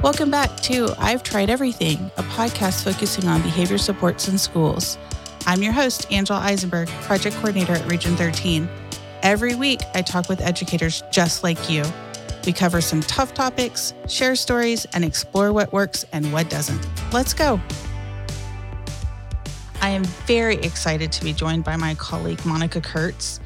Welcome 0.00 0.30
back 0.30 0.54
to 0.60 0.94
I've 0.96 1.24
Tried 1.24 1.50
Everything, 1.50 2.12
a 2.18 2.22
podcast 2.22 2.84
focusing 2.84 3.26
on 3.26 3.42
behavior 3.42 3.78
supports 3.78 4.28
in 4.28 4.38
schools. 4.38 4.96
I'm 5.44 5.60
your 5.60 5.72
host, 5.72 6.06
Angela 6.12 6.38
Eisenberg, 6.38 6.86
project 7.02 7.34
coordinator 7.34 7.72
at 7.72 7.90
Region 7.90 8.14
13. 8.14 8.68
Every 9.24 9.56
week, 9.56 9.80
I 9.94 10.02
talk 10.02 10.28
with 10.28 10.40
educators 10.40 11.02
just 11.10 11.42
like 11.42 11.68
you. 11.68 11.82
We 12.46 12.52
cover 12.52 12.80
some 12.80 13.00
tough 13.00 13.34
topics, 13.34 13.92
share 14.06 14.36
stories, 14.36 14.84
and 14.92 15.04
explore 15.04 15.52
what 15.52 15.72
works 15.72 16.04
and 16.12 16.32
what 16.32 16.48
doesn't. 16.48 16.86
Let's 17.12 17.34
go. 17.34 17.60
I 19.80 19.88
am 19.88 20.04
very 20.04 20.58
excited 20.58 21.10
to 21.10 21.24
be 21.24 21.32
joined 21.32 21.64
by 21.64 21.74
my 21.74 21.96
colleague, 21.96 22.46
Monica 22.46 22.80
Kurtz. 22.80 23.40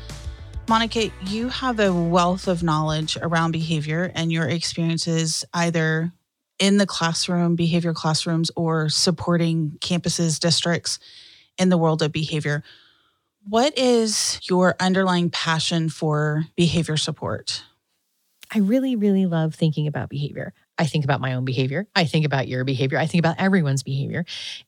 Monica, 0.69 1.11
you 1.25 1.48
have 1.48 1.80
a 1.80 1.91
wealth 1.91 2.46
of 2.46 2.63
knowledge 2.63 3.17
around 3.23 3.53
behavior 3.53 4.13
and 4.14 4.31
your 4.31 4.49
experiences 4.49 5.46
either 5.55 6.13
in 6.62 6.76
the 6.76 6.86
classroom, 6.86 7.57
behavior 7.57 7.93
classrooms, 7.93 8.48
or 8.54 8.89
supporting 8.89 9.72
campuses, 9.80 10.39
districts 10.39 11.00
in 11.58 11.71
the 11.71 11.76
world 11.76 12.02
of 12.02 12.12
behavior. 12.12 12.62
What 13.48 13.76
is 13.76 14.38
your 14.48 14.76
underlying 14.79 15.29
passion 15.29 15.88
for 15.88 16.44
behavior 16.54 16.96
support? 16.96 17.64
I 18.54 18.61
really, 18.61 18.94
really 18.94 19.26
love 19.26 19.57
thinking 19.57 19.88
about 19.88 20.08
behavior. 20.08 20.54
I 20.79 20.86
think 20.86 21.04
about 21.04 21.21
my 21.21 21.35
own 21.35 21.44
behavior. 21.44 21.86
I 21.94 22.04
think 22.04 22.25
about 22.25 22.49
your 22.49 22.64
behavior. 22.64 22.99
I 22.99 23.07
think 23.07 23.21
about 23.21 23.36
everyone's 23.39 23.82
behavior. 23.82 24.25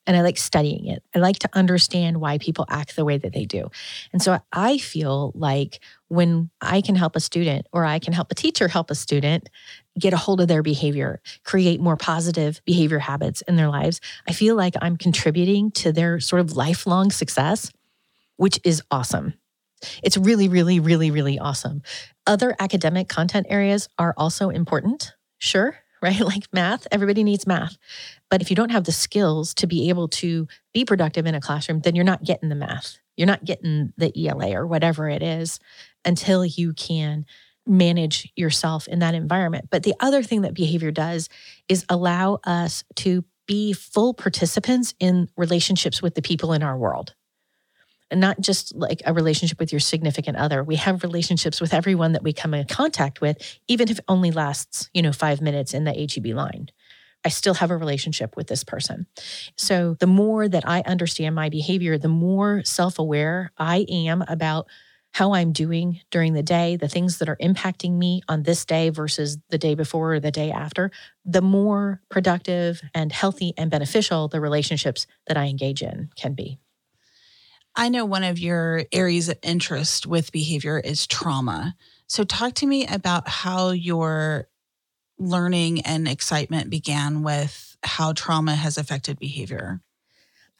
And 0.07 0.17
I 0.17 0.23
like 0.23 0.37
studying 0.37 0.87
it. 0.87 1.03
I 1.15 1.19
like 1.19 1.39
to 1.41 1.49
understand 1.55 2.21
why 2.21 2.39
people 2.39 2.67
act 2.69 2.95
the 2.95 3.05
way 3.05 3.17
that 3.17 3.33
they 3.33 3.47
do. 3.47 3.71
And 4.13 4.23
so 4.23 4.39
I 4.53 4.79
feel 4.79 5.33
like 5.35 5.81
when 6.09 6.51
I 6.61 6.83
can 6.83 6.95
help 6.95 7.17
a 7.17 7.21
student 7.21 7.67
or 7.73 7.85
I 7.85 7.99
can 7.99 8.13
help 8.13 8.31
a 8.31 8.35
teacher 8.35 8.69
help 8.69 8.91
a 8.91 8.95
student 8.95 9.49
get 9.99 10.13
a 10.13 10.19
hold 10.19 10.41
of 10.41 10.49
their 10.49 10.63
behavior, 10.63 11.21
create 11.43 11.81
more 11.81 11.97
positive 11.97 12.61
behavior 12.67 12.99
habits 12.99 13.41
in 13.43 13.57
their 13.57 13.69
lives, 13.69 14.01
I 14.29 14.33
feel 14.33 14.57
like 14.57 14.75
I'm 14.83 14.97
contributing 14.97 15.71
to 15.73 15.93
their 15.93 16.21
sort 16.21 16.41
of 16.41 16.57
lifelong 16.57 17.11
success, 17.11 17.73
which 18.37 18.61
is 18.63 18.83
awesome. 18.91 19.35
It's 20.03 20.17
really, 20.17 20.49
really, 20.49 20.81
really, 20.81 21.11
really 21.11 21.39
awesome. 21.39 21.83
Other 22.27 22.55
academic 22.59 23.09
content 23.09 23.47
areas 23.49 23.89
are 23.99 24.15
also 24.17 24.51
important, 24.51 25.15
sure, 25.39 25.79
right? 26.05 26.21
Like 26.35 26.47
math, 26.53 26.87
everybody 26.93 27.25
needs 27.25 27.47
math. 27.47 27.77
But 28.31 28.43
if 28.43 28.51
you 28.51 28.57
don't 28.57 28.71
have 28.71 28.85
the 28.85 28.93
skills 28.93 29.55
to 29.55 29.67
be 29.67 29.89
able 29.89 30.09
to 30.09 30.47
be 30.73 30.85
productive 30.85 31.27
in 31.27 31.35
a 31.35 31.41
classroom, 31.41 31.81
then 31.81 31.95
you're 31.95 32.05
not 32.05 32.23
getting 32.23 32.49
the 32.49 32.55
math. 32.55 32.99
You're 33.17 33.27
not 33.27 33.45
getting 33.45 33.93
the 33.97 34.13
ELA 34.17 34.55
or 34.55 34.67
whatever 34.67 35.09
it 35.09 35.23
is 35.23 35.61
until 36.05 36.45
you 36.45 36.73
can 36.75 37.25
manage 37.67 38.31
yourself 38.37 38.87
in 38.89 38.99
that 38.99 39.15
environment. 39.15 39.69
But 39.71 39.83
the 39.83 39.95
other 40.01 40.23
thing 40.23 40.43
that 40.43 40.55
behavior 40.55 40.91
does 40.91 41.29
is 41.69 41.85
allow 41.89 42.39
us 42.45 42.85
to 42.97 43.25
be 43.47 43.73
full 43.73 44.15
participants 44.15 44.95
in 45.01 45.29
relationships 45.37 46.03
with 46.03 46.15
the 46.15 46.23
people 46.23 46.53
in 46.53 46.63
our 46.63 46.77
world. 46.77 47.15
Not 48.13 48.41
just 48.41 48.75
like 48.75 49.03
a 49.05 49.13
relationship 49.13 49.59
with 49.59 49.73
your 49.73 49.81
significant 49.81 50.37
other. 50.37 50.63
We 50.63 50.77
have 50.77 51.03
relationships 51.03 51.61
with 51.61 51.75
everyone 51.75 52.13
that 52.13 52.23
we 52.23 52.33
come 52.33 52.55
in 52.55 52.67
contact 52.67 53.21
with, 53.21 53.59
even 53.67 53.89
if 53.89 53.99
it 53.99 54.05
only 54.09 54.31
lasts, 54.31 54.91
you 54.93 55.03
know, 55.03 55.13
five 55.13 55.41
minutes 55.41 55.75
in 55.75 55.85
the 55.85 55.93
HEB 55.93 56.35
line. 56.35 56.69
I 57.25 57.31
still 57.31 57.55
have 57.55 57.71
a 57.71 57.77
relationship 57.77 58.37
with 58.37 58.49
this 58.49 58.65
person. 58.65 59.07
So 59.57 59.97
the 59.99 60.07
more 60.07 60.47
that 60.47 60.69
I 60.69 60.83
understand 60.83 61.35
my 61.35 61.49
behavior, 61.49 61.97
the 61.97 62.09
more 62.09 62.63
self 62.65 62.99
aware 62.99 63.51
I 63.57 63.87
am 63.89 64.23
about 64.29 64.69
how 65.15 65.33
I'm 65.33 65.53
doing 65.53 66.01
during 66.11 66.33
the 66.33 66.43
day, 66.43 66.75
the 66.75 66.89
things 66.89 67.19
that 67.19 67.29
are 67.29 67.37
impacting 67.37 67.93
me 67.93 68.23
on 68.29 68.43
this 68.43 68.65
day 68.65 68.91
versus 68.91 69.39
the 69.49 69.59
day 69.59 69.77
before 69.77 70.15
or 70.15 70.21
the 70.21 70.33
day 70.33 70.51
after, 70.51 70.91
the 71.25 71.41
more 71.41 72.03
productive 72.11 72.83
and 72.95 73.13
healthy 73.13 73.55
and 73.57 73.71
beneficial 73.71 74.27
the 74.27 74.41
relationships 74.41 75.07
that 75.29 75.37
I 75.37 75.47
engage 75.47 75.83
in 75.83 76.11
can 76.17 76.35
be. 76.35 76.59
I 77.77 77.89
know 77.89 78.05
one 78.05 78.23
of 78.23 78.39
your 78.39 78.85
areas 78.93 79.29
of 79.29 79.39
interest 79.43 80.07
with 80.07 80.33
behavior 80.33 80.79
is 80.79 81.07
trauma. 81.07 81.75
So, 82.07 82.23
talk 82.23 82.55
to 82.55 82.67
me 82.67 82.87
about 82.87 83.29
how 83.29 83.71
your 83.71 84.49
learning 85.19 85.81
and 85.83 86.07
excitement 86.07 86.71
began 86.71 87.23
with 87.23 87.77
how 87.83 88.13
trauma 88.13 88.55
has 88.55 88.79
affected 88.79 89.19
behavior. 89.19 89.81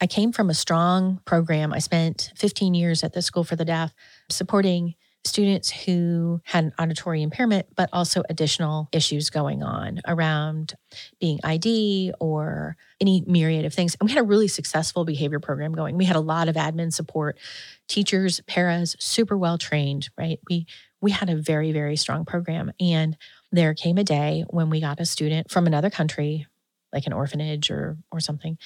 I 0.01 0.07
came 0.07 0.31
from 0.31 0.49
a 0.49 0.53
strong 0.53 1.21
program. 1.25 1.71
I 1.71 1.79
spent 1.79 2.31
15 2.35 2.73
years 2.73 3.03
at 3.03 3.13
the 3.13 3.21
School 3.21 3.43
for 3.43 3.55
the 3.55 3.65
Deaf 3.65 3.93
supporting 4.29 4.95
students 5.25 5.71
who 5.71 6.39
had 6.43 6.65
an 6.65 6.73
auditory 6.79 7.21
impairment, 7.21 7.65
but 7.75 7.89
also 7.91 8.23
additional 8.29 8.87
issues 8.91 9.29
going 9.29 9.63
on 9.63 9.99
around 10.07 10.75
being 11.19 11.39
ID 11.43 12.13
or 12.19 12.77
any 13.01 13.23
myriad 13.27 13.65
of 13.65 13.73
things. 13.73 13.95
And 13.99 14.07
we 14.07 14.13
had 14.13 14.21
a 14.21 14.27
really 14.27 14.47
successful 14.47 15.03
behavior 15.03 15.39
program 15.39 15.73
going. 15.73 15.97
We 15.97 16.05
had 16.05 16.15
a 16.15 16.21
lot 16.21 16.47
of 16.47 16.55
admin 16.55 16.93
support, 16.93 17.39
teachers, 17.87 18.39
paras, 18.47 18.95
super 18.99 19.37
well 19.37 19.57
trained, 19.57 20.09
right? 20.17 20.39
We 20.49 20.67
we 21.01 21.11
had 21.11 21.29
a 21.29 21.35
very, 21.35 21.71
very 21.71 21.97
strong 21.97 22.25
program. 22.25 22.71
And 22.79 23.17
there 23.51 23.73
came 23.73 23.97
a 23.97 24.03
day 24.03 24.43
when 24.49 24.69
we 24.69 24.81
got 24.81 24.99
a 24.99 25.05
student 25.05 25.51
from 25.51 25.67
another 25.67 25.89
country, 25.89 26.47
like 26.93 27.05
an 27.05 27.13
orphanage 27.13 27.69
or 27.69 27.97
or 28.11 28.19
something, 28.19 28.57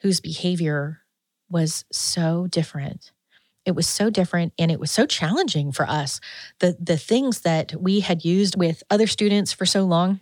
whose 0.00 0.20
behavior 0.20 1.00
was 1.50 1.84
so 1.92 2.46
different. 2.46 3.12
It 3.70 3.76
was 3.76 3.88
so 3.88 4.10
different 4.10 4.52
and 4.58 4.68
it 4.70 4.80
was 4.80 4.90
so 4.90 5.06
challenging 5.06 5.70
for 5.70 5.88
us. 5.88 6.20
The 6.58 6.76
the 6.80 6.96
things 6.96 7.42
that 7.42 7.72
we 7.80 8.00
had 8.00 8.24
used 8.24 8.58
with 8.58 8.82
other 8.90 9.06
students 9.06 9.52
for 9.52 9.64
so 9.64 9.84
long 9.84 10.18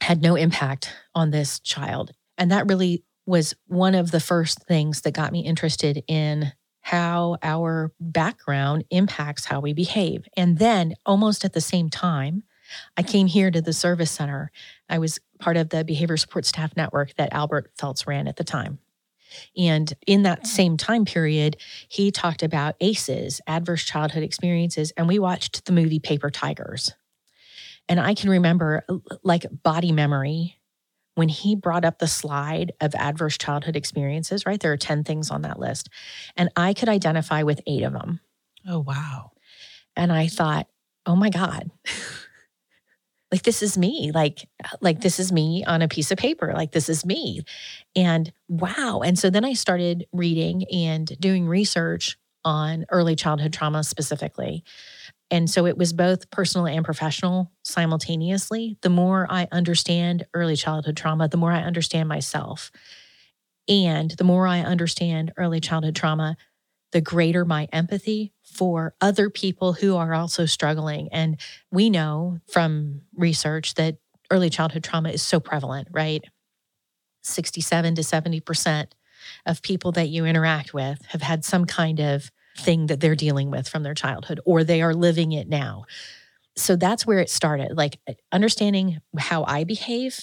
had 0.00 0.22
no 0.22 0.36
impact 0.36 0.90
on 1.14 1.30
this 1.30 1.60
child. 1.60 2.12
And 2.38 2.50
that 2.50 2.66
really 2.66 3.04
was 3.26 3.54
one 3.66 3.94
of 3.94 4.10
the 4.10 4.20
first 4.20 4.62
things 4.66 5.02
that 5.02 5.12
got 5.12 5.32
me 5.32 5.40
interested 5.40 6.02
in 6.08 6.52
how 6.80 7.36
our 7.42 7.92
background 8.00 8.84
impacts 8.88 9.44
how 9.44 9.60
we 9.60 9.74
behave. 9.74 10.26
And 10.34 10.58
then 10.58 10.94
almost 11.04 11.44
at 11.44 11.52
the 11.52 11.60
same 11.60 11.90
time, 11.90 12.44
I 12.96 13.02
came 13.02 13.26
here 13.26 13.50
to 13.50 13.60
the 13.60 13.74
service 13.74 14.10
center. 14.10 14.50
I 14.88 14.98
was 14.98 15.18
part 15.38 15.58
of 15.58 15.68
the 15.68 15.84
behavior 15.84 16.16
support 16.16 16.46
staff 16.46 16.74
network 16.74 17.14
that 17.16 17.34
Albert 17.34 17.70
Feltz 17.76 18.06
ran 18.06 18.28
at 18.28 18.36
the 18.36 18.44
time. 18.44 18.78
And 19.56 19.92
in 20.06 20.22
that 20.22 20.46
same 20.46 20.76
time 20.76 21.04
period, 21.04 21.56
he 21.88 22.10
talked 22.10 22.42
about 22.42 22.76
ACEs, 22.80 23.40
adverse 23.46 23.84
childhood 23.84 24.22
experiences, 24.22 24.92
and 24.96 25.08
we 25.08 25.18
watched 25.18 25.64
the 25.64 25.72
movie 25.72 25.98
Paper 25.98 26.30
Tigers. 26.30 26.92
And 27.88 27.98
I 27.98 28.14
can 28.14 28.30
remember, 28.30 28.84
like 29.22 29.46
body 29.62 29.92
memory, 29.92 30.58
when 31.14 31.28
he 31.28 31.56
brought 31.56 31.84
up 31.84 31.98
the 31.98 32.06
slide 32.06 32.72
of 32.80 32.94
adverse 32.94 33.36
childhood 33.36 33.74
experiences, 33.74 34.46
right? 34.46 34.60
There 34.60 34.72
are 34.72 34.76
10 34.76 35.02
things 35.02 35.32
on 35.32 35.42
that 35.42 35.58
list. 35.58 35.88
And 36.36 36.48
I 36.54 36.74
could 36.74 36.88
identify 36.88 37.42
with 37.42 37.60
eight 37.66 37.82
of 37.82 37.92
them. 37.92 38.20
Oh, 38.68 38.78
wow. 38.78 39.32
And 39.96 40.12
I 40.12 40.28
thought, 40.28 40.68
oh 41.06 41.16
my 41.16 41.30
God. 41.30 41.72
like 43.30 43.42
this 43.42 43.62
is 43.62 43.76
me 43.76 44.10
like 44.14 44.48
like 44.80 45.00
this 45.00 45.20
is 45.20 45.30
me 45.30 45.64
on 45.66 45.82
a 45.82 45.88
piece 45.88 46.10
of 46.10 46.18
paper 46.18 46.52
like 46.54 46.72
this 46.72 46.88
is 46.88 47.04
me. 47.04 47.42
And 47.94 48.32
wow. 48.48 49.00
And 49.04 49.18
so 49.18 49.30
then 49.30 49.44
i 49.44 49.52
started 49.52 50.06
reading 50.12 50.64
and 50.72 51.06
doing 51.20 51.46
research 51.46 52.18
on 52.44 52.86
early 52.90 53.16
childhood 53.16 53.52
trauma 53.52 53.84
specifically. 53.84 54.64
And 55.30 55.50
so 55.50 55.66
it 55.66 55.76
was 55.76 55.92
both 55.92 56.30
personal 56.30 56.66
and 56.66 56.84
professional 56.84 57.52
simultaneously. 57.62 58.78
The 58.82 58.90
more 58.90 59.26
i 59.28 59.46
understand 59.52 60.26
early 60.34 60.56
childhood 60.56 60.96
trauma 60.96 61.28
the 61.28 61.36
more 61.36 61.52
i 61.52 61.62
understand 61.62 62.08
myself. 62.08 62.70
And 63.68 64.10
the 64.12 64.24
more 64.24 64.46
i 64.46 64.60
understand 64.60 65.32
early 65.36 65.60
childhood 65.60 65.96
trauma 65.96 66.36
the 66.92 67.00
greater 67.00 67.44
my 67.44 67.68
empathy 67.72 68.32
for 68.42 68.94
other 69.00 69.30
people 69.30 69.74
who 69.74 69.96
are 69.96 70.14
also 70.14 70.46
struggling. 70.46 71.08
And 71.12 71.38
we 71.70 71.90
know 71.90 72.38
from 72.48 73.02
research 73.14 73.74
that 73.74 73.96
early 74.30 74.50
childhood 74.50 74.84
trauma 74.84 75.10
is 75.10 75.22
so 75.22 75.40
prevalent, 75.40 75.88
right? 75.90 76.24
67 77.22 77.94
to 77.96 78.02
70% 78.02 78.86
of 79.46 79.62
people 79.62 79.92
that 79.92 80.08
you 80.08 80.24
interact 80.24 80.72
with 80.72 81.04
have 81.08 81.22
had 81.22 81.44
some 81.44 81.64
kind 81.64 82.00
of 82.00 82.30
thing 82.56 82.86
that 82.86 83.00
they're 83.00 83.14
dealing 83.14 83.50
with 83.50 83.68
from 83.68 83.82
their 83.82 83.94
childhood 83.94 84.40
or 84.44 84.64
they 84.64 84.82
are 84.82 84.94
living 84.94 85.32
it 85.32 85.48
now. 85.48 85.84
So 86.56 86.74
that's 86.74 87.06
where 87.06 87.20
it 87.20 87.30
started, 87.30 87.76
like 87.76 88.00
understanding 88.32 89.00
how 89.16 89.44
I 89.44 89.64
behave 89.64 90.18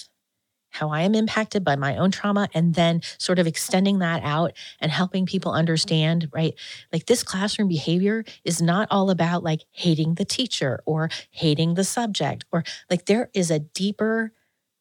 how 0.76 0.90
I 0.90 1.02
am 1.02 1.14
impacted 1.14 1.64
by 1.64 1.76
my 1.76 1.96
own 1.96 2.10
trauma, 2.10 2.48
and 2.54 2.74
then 2.74 3.00
sort 3.18 3.38
of 3.38 3.46
extending 3.46 3.98
that 4.00 4.22
out 4.22 4.52
and 4.80 4.90
helping 4.90 5.26
people 5.26 5.52
understand, 5.52 6.28
right? 6.32 6.54
Like 6.92 7.06
this 7.06 7.22
classroom 7.22 7.68
behavior 7.68 8.24
is 8.44 8.60
not 8.60 8.88
all 8.90 9.10
about 9.10 9.42
like 9.42 9.62
hating 9.72 10.14
the 10.14 10.24
teacher 10.24 10.80
or 10.86 11.08
hating 11.30 11.74
the 11.74 11.84
subject, 11.84 12.44
or 12.52 12.62
like 12.90 13.06
there 13.06 13.30
is 13.34 13.50
a 13.50 13.58
deeper 13.58 14.32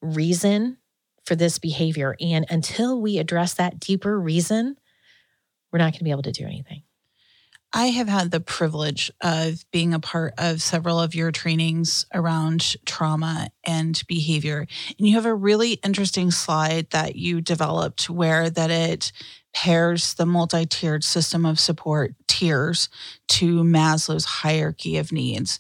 reason 0.02 0.78
for 1.26 1.36
this 1.36 1.58
behavior. 1.58 2.16
And 2.20 2.46
until 2.50 3.02
we 3.02 3.18
address 3.18 3.56
that 3.56 3.80
deeper 3.80 4.20
reason, 4.20 4.78
we're 5.72 5.80
not 5.80 5.94
going 5.94 6.00
to 6.00 6.04
be 6.04 6.12
able 6.12 6.22
to 6.24 6.32
do 6.32 6.46
anything. 6.46 6.84
I 7.78 7.88
have 7.88 8.08
had 8.08 8.32
the 8.32 8.40
privilege 8.40 9.12
of 9.20 9.70
being 9.70 9.94
a 9.94 10.00
part 10.00 10.34
of 10.38 10.62
several 10.62 10.98
of 10.98 11.14
your 11.14 11.34
trainings 11.34 12.06
around 12.14 12.78
trauma 12.86 13.50
and 13.66 14.02
behavior. 14.08 14.66
And 14.98 15.06
you 15.06 15.16
have 15.16 15.26
a 15.26 15.36
really 15.36 15.74
interesting 15.84 16.32
slide 16.32 16.90
that 16.92 17.18
you 17.18 17.42
developed 17.42 18.10
where 18.10 18.50
that 18.50 18.72
it 18.72 19.12
pairs 19.54 20.14
the 20.14 20.26
multi-tiered 20.26 21.04
system 21.04 21.46
of 21.46 21.60
support 21.60 22.16
tiers 22.28 22.88
to 23.28 23.62
Maslow's 23.62 24.24
hierarchy 24.24 24.98
of 24.98 25.12
needs. 25.12 25.60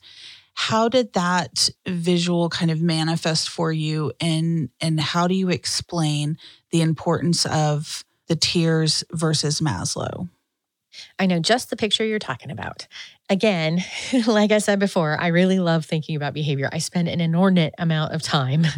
How 0.53 0.87
did 0.87 1.11
that 1.13 1.69
visual 1.85 2.47
kind 2.47 2.71
of 2.71 2.81
manifest 2.81 3.49
for 3.49 3.73
you 3.73 4.13
and 4.21 4.69
and 4.79 5.01
how 5.01 5.27
do 5.27 5.35
you 5.35 5.49
explain 5.49 6.37
the 6.71 6.81
importance 6.81 7.45
of 7.45 8.05
the 8.27 8.37
tiers 8.37 9.03
versus 9.11 9.59
Maslow? 9.59 10.29
I 11.19 11.25
know 11.25 11.39
just 11.39 11.69
the 11.69 11.75
picture 11.75 12.05
you're 12.05 12.19
talking 12.19 12.51
about. 12.51 12.87
Again, 13.29 13.83
like 14.27 14.51
I 14.51 14.59
said 14.59 14.79
before, 14.79 15.19
I 15.19 15.27
really 15.27 15.59
love 15.59 15.85
thinking 15.85 16.15
about 16.15 16.33
behavior. 16.33 16.69
I 16.71 16.79
spend 16.79 17.07
an 17.07 17.21
inordinate 17.21 17.73
amount 17.77 18.13
of 18.13 18.21
time. 18.21 18.65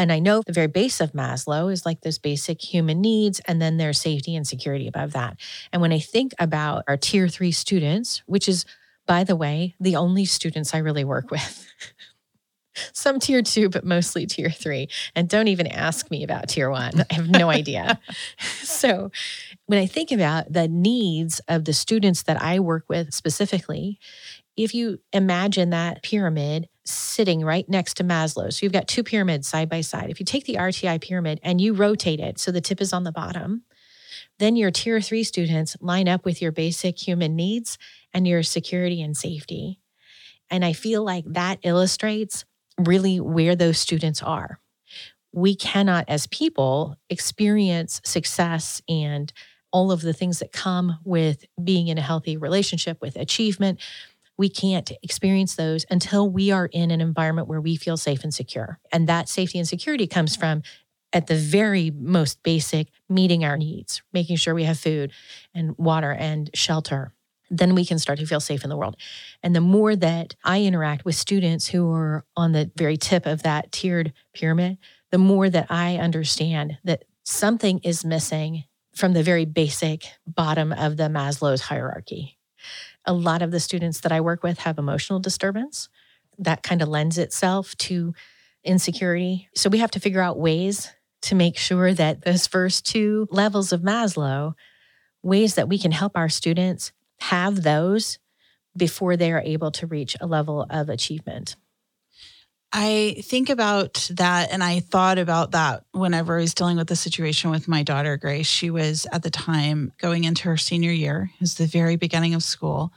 And 0.00 0.12
I 0.12 0.20
know 0.20 0.42
the 0.46 0.52
very 0.52 0.68
base 0.68 1.00
of 1.00 1.10
Maslow 1.10 1.72
is 1.72 1.84
like 1.84 2.02
those 2.02 2.20
basic 2.20 2.62
human 2.62 3.00
needs, 3.00 3.40
and 3.48 3.60
then 3.60 3.78
there's 3.78 4.00
safety 4.00 4.36
and 4.36 4.46
security 4.46 4.86
above 4.86 5.12
that. 5.14 5.40
And 5.72 5.82
when 5.82 5.92
I 5.92 5.98
think 5.98 6.32
about 6.38 6.84
our 6.86 6.96
tier 6.96 7.26
three 7.26 7.50
students, 7.50 8.22
which 8.26 8.48
is, 8.48 8.64
by 9.06 9.24
the 9.24 9.34
way, 9.34 9.74
the 9.80 9.96
only 9.96 10.24
students 10.24 10.72
I 10.72 10.78
really 10.78 11.02
work 11.02 11.30
with, 11.32 11.66
some 12.92 13.18
tier 13.18 13.42
two, 13.42 13.68
but 13.68 13.84
mostly 13.84 14.26
tier 14.26 14.50
three. 14.50 14.88
And 15.14 15.28
don't 15.28 15.48
even 15.48 15.66
ask 15.66 16.10
me 16.10 16.22
about 16.22 16.48
tier 16.48 16.70
one. 16.70 17.04
I 17.10 17.14
have 17.14 17.28
no 17.28 17.50
idea. 17.50 17.98
so 18.62 19.10
when 19.68 19.78
I 19.78 19.84
think 19.84 20.10
about 20.10 20.50
the 20.50 20.66
needs 20.66 21.42
of 21.46 21.66
the 21.66 21.74
students 21.74 22.22
that 22.22 22.40
I 22.40 22.58
work 22.58 22.86
with 22.88 23.12
specifically, 23.12 24.00
if 24.56 24.74
you 24.74 24.98
imagine 25.12 25.70
that 25.70 26.02
pyramid 26.02 26.70
sitting 26.86 27.44
right 27.44 27.68
next 27.68 27.98
to 27.98 28.04
Maslow, 28.04 28.50
so 28.50 28.64
you've 28.64 28.72
got 28.72 28.88
two 28.88 29.04
pyramids 29.04 29.46
side 29.46 29.68
by 29.68 29.82
side. 29.82 30.08
If 30.08 30.20
you 30.20 30.24
take 30.24 30.46
the 30.46 30.54
RTI 30.54 31.02
pyramid 31.02 31.38
and 31.42 31.60
you 31.60 31.74
rotate 31.74 32.18
it 32.18 32.38
so 32.38 32.50
the 32.50 32.62
tip 32.62 32.80
is 32.80 32.94
on 32.94 33.04
the 33.04 33.12
bottom, 33.12 33.64
then 34.38 34.56
your 34.56 34.70
tier 34.70 35.02
three 35.02 35.22
students 35.22 35.76
line 35.82 36.08
up 36.08 36.24
with 36.24 36.40
your 36.40 36.50
basic 36.50 37.06
human 37.06 37.36
needs 37.36 37.76
and 38.14 38.26
your 38.26 38.42
security 38.42 39.02
and 39.02 39.14
safety. 39.14 39.80
And 40.48 40.64
I 40.64 40.72
feel 40.72 41.04
like 41.04 41.24
that 41.26 41.58
illustrates 41.62 42.46
really 42.78 43.20
where 43.20 43.54
those 43.54 43.78
students 43.78 44.22
are. 44.22 44.60
We 45.30 45.54
cannot, 45.54 46.06
as 46.08 46.26
people, 46.26 46.96
experience 47.10 48.00
success 48.02 48.80
and 48.88 49.30
all 49.70 49.92
of 49.92 50.00
the 50.00 50.12
things 50.12 50.38
that 50.38 50.52
come 50.52 50.98
with 51.04 51.44
being 51.62 51.88
in 51.88 51.98
a 51.98 52.02
healthy 52.02 52.36
relationship 52.36 53.00
with 53.00 53.16
achievement. 53.16 53.80
We 54.36 54.48
can't 54.48 54.90
experience 55.02 55.56
those 55.56 55.84
until 55.90 56.30
we 56.30 56.50
are 56.50 56.66
in 56.66 56.90
an 56.90 57.00
environment 57.00 57.48
where 57.48 57.60
we 57.60 57.76
feel 57.76 57.96
safe 57.96 58.22
and 58.22 58.32
secure. 58.32 58.78
And 58.92 59.08
that 59.08 59.28
safety 59.28 59.58
and 59.58 59.66
security 59.66 60.06
comes 60.06 60.36
from, 60.36 60.62
at 61.12 61.26
the 61.26 61.36
very 61.36 61.90
most 61.90 62.42
basic, 62.42 62.88
meeting 63.08 63.44
our 63.44 63.56
needs, 63.56 64.02
making 64.12 64.36
sure 64.36 64.54
we 64.54 64.64
have 64.64 64.78
food 64.78 65.12
and 65.54 65.76
water 65.78 66.12
and 66.12 66.50
shelter. 66.54 67.14
Then 67.50 67.74
we 67.74 67.86
can 67.86 67.98
start 67.98 68.18
to 68.18 68.26
feel 68.26 68.40
safe 68.40 68.62
in 68.62 68.68
the 68.68 68.76
world. 68.76 68.96
And 69.42 69.56
the 69.56 69.60
more 69.62 69.96
that 69.96 70.34
I 70.44 70.62
interact 70.62 71.06
with 71.06 71.14
students 71.14 71.68
who 71.68 71.90
are 71.92 72.24
on 72.36 72.52
the 72.52 72.70
very 72.76 72.98
tip 72.98 73.24
of 73.24 73.42
that 73.42 73.72
tiered 73.72 74.12
pyramid, 74.34 74.76
the 75.10 75.18
more 75.18 75.48
that 75.48 75.66
I 75.70 75.96
understand 75.96 76.76
that 76.84 77.04
something 77.24 77.78
is 77.78 78.04
missing 78.04 78.64
from 78.98 79.12
the 79.12 79.22
very 79.22 79.44
basic 79.44 80.06
bottom 80.26 80.72
of 80.72 80.96
the 80.96 81.04
Maslow's 81.04 81.62
hierarchy. 81.62 82.36
A 83.04 83.12
lot 83.12 83.42
of 83.42 83.50
the 83.50 83.60
students 83.60 84.00
that 84.00 84.12
I 84.12 84.20
work 84.20 84.42
with 84.42 84.58
have 84.58 84.78
emotional 84.78 85.20
disturbance 85.20 85.88
that 86.38 86.62
kind 86.62 86.82
of 86.82 86.88
lends 86.88 87.16
itself 87.16 87.76
to 87.78 88.12
insecurity. 88.64 89.48
So 89.54 89.70
we 89.70 89.78
have 89.78 89.92
to 89.92 90.00
figure 90.00 90.20
out 90.20 90.38
ways 90.38 90.90
to 91.22 91.34
make 91.34 91.56
sure 91.56 91.94
that 91.94 92.22
those 92.22 92.46
first 92.46 92.86
two 92.86 93.26
levels 93.30 93.72
of 93.72 93.82
Maslow, 93.82 94.54
ways 95.22 95.54
that 95.54 95.68
we 95.68 95.78
can 95.78 95.92
help 95.92 96.16
our 96.16 96.28
students 96.28 96.92
have 97.20 97.62
those 97.62 98.18
before 98.76 99.16
they 99.16 99.32
are 99.32 99.42
able 99.44 99.70
to 99.72 99.86
reach 99.86 100.16
a 100.20 100.26
level 100.26 100.66
of 100.70 100.88
achievement. 100.88 101.56
I 102.72 103.22
think 103.24 103.48
about 103.48 104.08
that 104.12 104.52
and 104.52 104.62
I 104.62 104.80
thought 104.80 105.18
about 105.18 105.52
that 105.52 105.84
whenever 105.92 106.36
I 106.36 106.42
was 106.42 106.52
dealing 106.52 106.76
with 106.76 106.88
the 106.88 106.96
situation 106.96 107.50
with 107.50 107.66
my 107.66 107.82
daughter, 107.82 108.16
Grace. 108.18 108.46
She 108.46 108.68
was 108.68 109.06
at 109.10 109.22
the 109.22 109.30
time 109.30 109.92
going 109.98 110.24
into 110.24 110.44
her 110.44 110.58
senior 110.58 110.92
year, 110.92 111.30
it 111.34 111.40
was 111.40 111.54
the 111.54 111.66
very 111.66 111.96
beginning 111.96 112.34
of 112.34 112.42
school. 112.42 112.92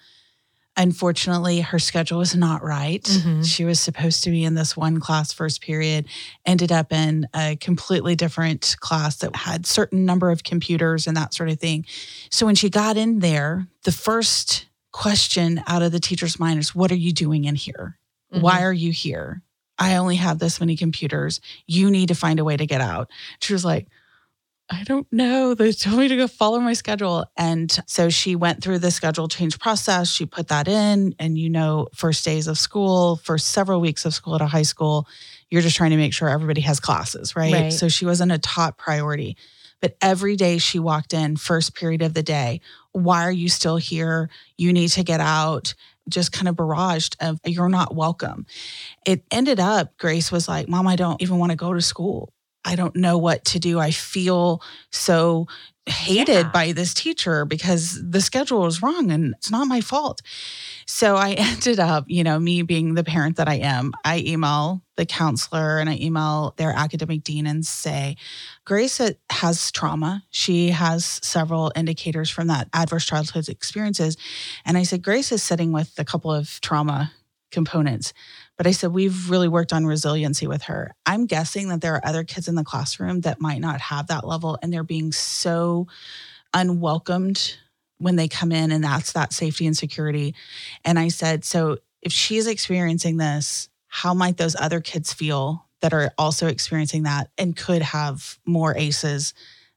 Unfortunately, 0.78 1.60
her 1.60 1.80
schedule 1.80 2.20
was 2.20 2.34
not 2.34 2.64
right. 2.64 3.04
Mm-hmm. 3.04 3.44
She 3.44 3.66
was 3.66 3.80
supposed 3.80 4.24
to 4.24 4.30
be 4.32 4.46
in 4.46 4.56
this 4.56 4.76
one 4.76 5.02
class 5.02 5.34
first 5.34 5.62
period, 5.62 6.06
ended 6.46 6.72
up 6.72 6.94
in 6.94 7.28
a 7.34 7.58
completely 7.58 8.16
different 8.16 8.78
class 8.80 9.18
that 9.18 9.36
had 9.36 9.66
certain 9.66 10.06
number 10.06 10.32
of 10.32 10.44
computers 10.44 11.08
and 11.08 11.18
that 11.18 11.34
sort 11.34 11.50
of 11.50 11.60
thing. 11.60 11.86
So 12.30 12.46
when 12.46 12.56
she 12.56 12.70
got 12.70 12.96
in 12.96 13.20
there, 13.20 13.68
the 13.84 13.92
first 13.92 14.68
question 14.92 15.62
out 15.68 15.82
of 15.82 15.92
the 15.92 16.00
teacher's 16.00 16.40
mind 16.40 16.60
is, 16.60 16.74
What 16.74 16.92
are 16.92 16.96
you 16.96 17.12
doing 17.12 17.46
in 17.46 17.56
here? 17.56 17.98
Mm-hmm. 18.32 18.42
Why 18.42 18.64
are 18.64 18.74
you 18.74 18.92
here? 18.92 19.42
I 19.78 19.96
only 19.96 20.18
have 20.18 20.40
this 20.40 20.60
many 20.60 20.78
computers. 20.78 21.42
You 21.68 21.90
need 21.90 22.08
to 22.10 22.16
find 22.16 22.40
a 22.40 22.44
way 22.44 22.58
to 22.58 22.66
get 22.66 22.82
out. 22.82 23.10
She 23.40 23.54
was 23.54 23.66
like, 23.66 23.88
I 24.70 24.84
don't 24.84 25.12
know. 25.12 25.54
They 25.54 25.74
told 25.74 26.00
me 26.00 26.08
to 26.08 26.16
go 26.16 26.28
follow 26.28 26.60
my 26.60 26.74
schedule. 26.74 27.26
And 27.36 27.78
so 27.88 28.10
she 28.10 28.38
went 28.38 28.64
through 28.64 28.80
the 28.80 28.90
schedule 28.90 29.28
change 29.28 29.60
process. 29.60 30.10
She 30.10 30.26
put 30.26 30.48
that 30.48 30.70
in. 30.70 31.14
And 31.20 31.38
you 31.38 31.50
know, 31.50 31.90
first 31.94 32.24
days 32.24 32.48
of 32.48 32.58
school, 32.58 33.18
first 33.18 33.48
several 33.48 33.82
weeks 33.82 34.06
of 34.06 34.14
school 34.14 34.36
at 34.36 34.42
a 34.42 34.48
high 34.48 34.62
school, 34.62 35.08
you're 35.50 35.62
just 35.62 35.76
trying 35.76 35.92
to 35.92 35.98
make 35.98 36.14
sure 36.14 36.30
everybody 36.30 36.62
has 36.62 36.80
classes, 36.80 37.36
right? 37.36 37.52
right. 37.52 37.74
So 37.74 37.90
she 37.90 38.06
wasn't 38.06 38.32
a 38.32 38.38
top 38.38 38.78
priority. 38.78 39.36
But 39.82 39.98
every 40.00 40.38
day 40.38 40.58
she 40.60 40.80
walked 40.80 41.14
in, 41.14 41.36
first 41.36 41.76
period 41.76 42.02
of 42.02 42.14
the 42.14 42.24
day, 42.24 42.62
why 42.94 43.24
are 43.24 43.32
you 43.32 43.50
still 43.50 43.78
here? 43.78 44.30
You 44.58 44.72
need 44.72 44.90
to 44.90 45.04
get 45.04 45.20
out 45.20 45.74
just 46.12 46.32
kind 46.32 46.48
of 46.48 46.56
barraged 46.56 47.16
of 47.20 47.40
you're 47.46 47.70
not 47.70 47.96
welcome. 47.96 48.46
It 49.06 49.24
ended 49.32 49.60
up, 49.60 49.98
Grace 49.98 50.32
was 50.32 50.48
like, 50.48 50.70
Mom, 50.70 50.88
I 50.88 50.96
don't 50.96 51.22
even 51.22 51.38
want 51.38 51.52
to 51.52 51.56
go 51.56 51.74
to 51.74 51.82
school. 51.82 52.34
I 52.64 52.76
don't 52.76 52.96
know 52.96 53.18
what 53.18 53.44
to 53.46 53.60
do. 53.60 53.80
I 53.80 53.92
feel 53.92 54.62
so 54.92 55.48
hated 55.88 56.30
yeah. 56.30 56.52
by 56.52 56.72
this 56.72 56.94
teacher 56.94 57.44
because 57.44 58.00
the 58.08 58.22
schedule 58.22 58.62
was 58.62 58.84
wrong 58.84 59.10
and 59.12 59.34
it's 59.38 59.50
not 59.50 59.68
my 59.68 59.82
fault. 59.82 60.22
So 60.86 61.16
I 61.16 61.32
ended 61.38 61.80
up, 61.80 62.06
you 62.08 62.24
know, 62.24 62.40
me 62.40 62.62
being 62.62 62.94
the 62.94 63.04
parent 63.04 63.38
that 63.38 63.48
I 63.48 63.56
am, 63.56 63.92
I 64.06 64.20
email 64.20 64.84
the 64.96 65.06
counselor 65.06 65.80
and 65.80 65.90
I 65.90 65.96
email 65.96 66.54
their 66.58 66.72
academic 66.72 67.24
dean 67.24 67.48
and 67.48 67.66
say, 67.66 68.18
Grace 68.66 69.02
has 69.32 69.72
trauma. 69.72 70.24
She 70.30 70.70
has 70.70 71.20
several 71.24 71.72
indicators 71.76 72.30
from 72.30 72.48
that 72.48 72.68
adverse 72.74 73.06
childhood 73.06 73.50
experiences. 73.50 74.18
And 74.66 74.78
I 74.78 74.84
said, 74.84 75.02
Grace 75.02 75.32
is 75.32 75.42
sitting 75.42 75.72
with 75.72 75.94
a 75.98 76.06
couple 76.06 76.32
of 76.32 76.62
trauma 76.62 77.12
components. 77.52 78.14
But 78.62 78.68
I 78.68 78.74
said, 78.74 78.94
we've 78.94 79.32
really 79.32 79.48
worked 79.48 79.74
on 79.74 79.88
resiliency 79.88 80.46
with 80.46 80.62
her. 80.62 80.94
I'm 81.08 81.26
guessing 81.26 81.70
that 81.70 81.82
there 81.82 81.96
are 81.96 82.06
other 82.06 82.24
kids 82.24 82.48
in 82.48 82.54
the 82.54 82.64
classroom 82.64 83.22
that 83.22 83.42
might 83.42 83.60
not 83.60 83.82
have 83.82 84.06
that 84.06 84.24
level 84.24 84.60
and 84.62 84.72
they're 84.72 84.84
being 84.84 85.12
so 85.12 85.88
unwelcomed 86.54 87.58
when 87.98 88.18
they 88.18 88.28
come 88.28 88.52
in, 88.52 88.72
and 88.72 88.84
that's 88.84 89.14
that 89.14 89.34
safety 89.34 89.66
and 89.66 89.76
security. 89.76 90.36
And 90.86 91.00
I 91.00 91.08
said, 91.08 91.44
so 91.44 91.80
if 92.04 92.12
she's 92.12 92.46
experiencing 92.46 93.18
this, 93.18 93.68
how 93.88 94.14
might 94.14 94.38
those 94.38 94.56
other 94.56 94.80
kids 94.80 95.12
feel 95.12 95.66
that 95.80 95.92
are 95.92 96.12
also 96.20 96.46
experiencing 96.46 97.02
that 97.02 97.32
and 97.40 97.58
could 97.58 97.82
have 97.82 98.38
more 98.46 98.78
ACEs 98.78 99.34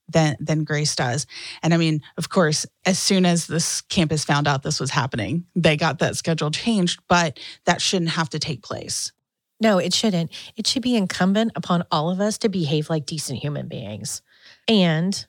than 0.09 0.37
than 0.41 0.65
Grace 0.65 0.95
does. 0.95 1.27
And 1.63 1.75
I 1.75 1.77
mean, 1.77 2.03
of 2.17 2.29
course, 2.29 2.67
as 2.85 2.99
soon 2.99 3.27
as 3.27 3.47
this 3.47 3.81
campus 3.83 4.25
found 4.25 4.47
out 4.47 4.63
this 4.63 4.81
was 4.81 4.91
happening, 4.91 5.47
they 5.55 5.77
got 5.77 5.99
that 6.01 6.17
schedule 6.17 6.51
changed, 6.51 7.01
but 7.09 7.41
that 7.67 7.81
shouldn't 7.81 8.11
have 8.11 8.31
to 8.31 8.39
take 8.39 8.63
place. 8.63 9.13
No, 9.61 9.79
it 9.79 9.95
shouldn't. 9.95 10.31
It 10.57 10.67
should 10.67 10.83
be 10.83 10.97
incumbent 10.97 11.53
upon 11.55 11.85
all 11.91 12.11
of 12.11 12.21
us 12.21 12.39
to 12.39 12.49
behave 12.49 12.91
like 12.91 13.07
decent 13.07 13.39
human 13.39 13.69
beings. 13.69 14.23
And 14.69 15.27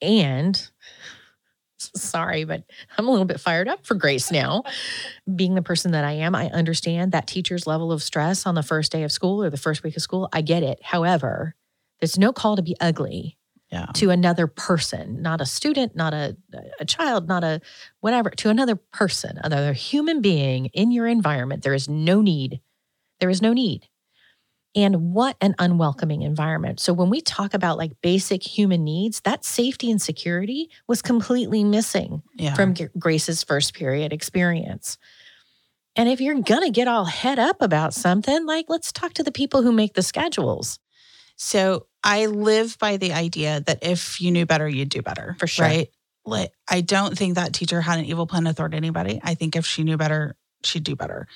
and 0.00 0.70
sorry, 1.96 2.44
but 2.44 2.62
I'm 2.96 3.08
a 3.08 3.10
little 3.10 3.26
bit 3.26 3.40
fired 3.40 3.68
up 3.68 3.86
for 3.86 3.94
Grace 3.94 4.30
now. 4.30 4.62
Being 5.34 5.54
the 5.54 5.62
person 5.62 5.92
that 5.92 6.04
I 6.04 6.12
am, 6.12 6.34
I 6.34 6.48
understand 6.50 7.12
that 7.12 7.26
teacher's 7.26 7.66
level 7.66 7.92
of 7.92 8.02
stress 8.02 8.46
on 8.46 8.54
the 8.54 8.62
first 8.62 8.92
day 8.92 9.02
of 9.02 9.12
school 9.12 9.42
or 9.42 9.50
the 9.50 9.56
first 9.56 9.82
week 9.82 9.96
of 9.96 10.02
school. 10.02 10.28
I 10.32 10.42
get 10.42 10.62
it. 10.62 10.80
However, 10.82 11.54
there's 12.00 12.18
no 12.18 12.32
call 12.32 12.56
to 12.56 12.62
be 12.62 12.76
ugly 12.80 13.38
yeah. 13.72 13.86
to 13.94 14.10
another 14.10 14.46
person, 14.46 15.22
not 15.22 15.40
a 15.40 15.46
student, 15.46 15.96
not 15.96 16.12
a, 16.14 16.36
a 16.78 16.84
child, 16.84 17.26
not 17.26 17.42
a 17.42 17.60
whatever, 18.00 18.30
to 18.30 18.50
another 18.50 18.76
person, 18.76 19.38
another 19.42 19.72
human 19.72 20.20
being 20.20 20.66
in 20.74 20.90
your 20.92 21.06
environment. 21.08 21.62
There 21.62 21.74
is 21.74 21.88
no 21.88 22.20
need. 22.20 22.60
There 23.20 23.30
is 23.30 23.40
no 23.40 23.52
need 23.52 23.88
And 24.74 25.12
what 25.14 25.36
an 25.40 25.54
unwelcoming 25.58 26.22
environment. 26.22 26.80
So, 26.80 26.92
when 26.92 27.10
we 27.10 27.20
talk 27.20 27.54
about 27.54 27.78
like 27.78 27.92
basic 28.02 28.42
human 28.42 28.84
needs, 28.84 29.20
that 29.22 29.44
safety 29.44 29.90
and 29.90 30.00
security 30.00 30.70
was 30.88 31.02
completely 31.02 31.62
missing 31.64 32.22
Yeah. 32.36 32.54
from 32.54 32.74
Grace's 32.98 33.44
first 33.44 33.74
period 33.74 34.12
experience. 34.12 34.98
And 35.94 36.08
if 36.08 36.20
you're 36.22 36.40
going 36.40 36.62
to 36.62 36.70
get 36.70 36.88
all 36.88 37.04
head 37.04 37.38
up 37.38 37.60
about 37.60 37.92
something, 37.94 38.46
like 38.46 38.66
let's 38.68 38.92
talk 38.92 39.12
to 39.14 39.22
the 39.22 39.32
people 39.32 39.62
who 39.62 39.72
make 39.72 39.92
the 39.94 40.02
schedules. 40.02 40.78
So 41.36 41.86
I 42.04 42.26
live 42.26 42.78
by 42.78 42.96
the 42.96 43.12
idea 43.12 43.60
that 43.66 43.78
if 43.82 44.20
you 44.20 44.30
knew 44.30 44.46
better, 44.46 44.68
you'd 44.68 44.88
do 44.88 45.02
better. 45.02 45.36
For 45.38 45.46
sure. 45.46 45.66
Right. 45.66 45.90
Like, 46.24 46.52
I 46.68 46.80
don't 46.80 47.16
think 47.16 47.34
that 47.34 47.52
teacher 47.52 47.80
had 47.80 47.98
an 47.98 48.04
evil 48.04 48.26
plan 48.26 48.44
to 48.44 48.52
thwart 48.52 48.74
anybody. 48.74 49.20
I 49.22 49.34
think 49.34 49.56
if 49.56 49.66
she 49.66 49.82
knew 49.82 49.96
better, 49.96 50.36
she'd 50.64 50.84
do 50.84 50.94
better. 50.94 51.26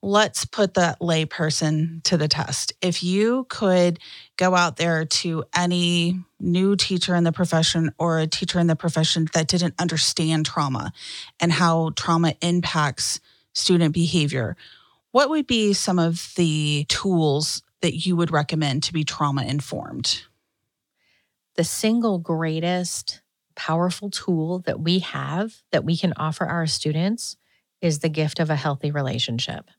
Let's 0.00 0.44
put 0.44 0.74
that 0.74 1.00
lay 1.00 1.24
person 1.24 2.00
to 2.04 2.16
the 2.16 2.28
test. 2.28 2.72
If 2.80 3.02
you 3.02 3.46
could 3.48 3.98
go 4.36 4.54
out 4.54 4.76
there 4.76 5.04
to 5.04 5.44
any 5.54 6.18
new 6.40 6.74
teacher 6.74 7.14
in 7.14 7.24
the 7.24 7.32
profession 7.32 7.92
or 7.98 8.18
a 8.18 8.26
teacher 8.26 8.58
in 8.58 8.66
the 8.66 8.76
profession 8.76 9.28
that 9.34 9.46
didn't 9.46 9.74
understand 9.78 10.46
trauma 10.46 10.92
and 11.38 11.52
how 11.52 11.90
trauma 11.94 12.34
impacts 12.42 13.20
student 13.54 13.94
behavior, 13.94 14.56
what 15.12 15.28
would 15.30 15.46
be 15.46 15.72
some 15.72 15.98
of 15.98 16.32
the 16.36 16.84
tools 16.88 17.62
that 17.82 18.06
you 18.06 18.16
would 18.16 18.30
recommend 18.30 18.82
to 18.84 18.92
be 18.92 19.04
trauma 19.04 19.44
informed? 19.44 20.22
The 21.56 21.64
single 21.64 22.18
greatest 22.18 23.20
powerful 23.54 24.08
tool 24.10 24.60
that 24.60 24.80
we 24.80 25.00
have 25.00 25.62
that 25.72 25.84
we 25.84 25.96
can 25.96 26.14
offer 26.16 26.46
our 26.46 26.66
students 26.66 27.36
is 27.82 27.98
the 27.98 28.08
gift 28.08 28.40
of 28.40 28.48
a 28.48 28.56
healthy 28.56 28.90
relationship. 28.90 29.70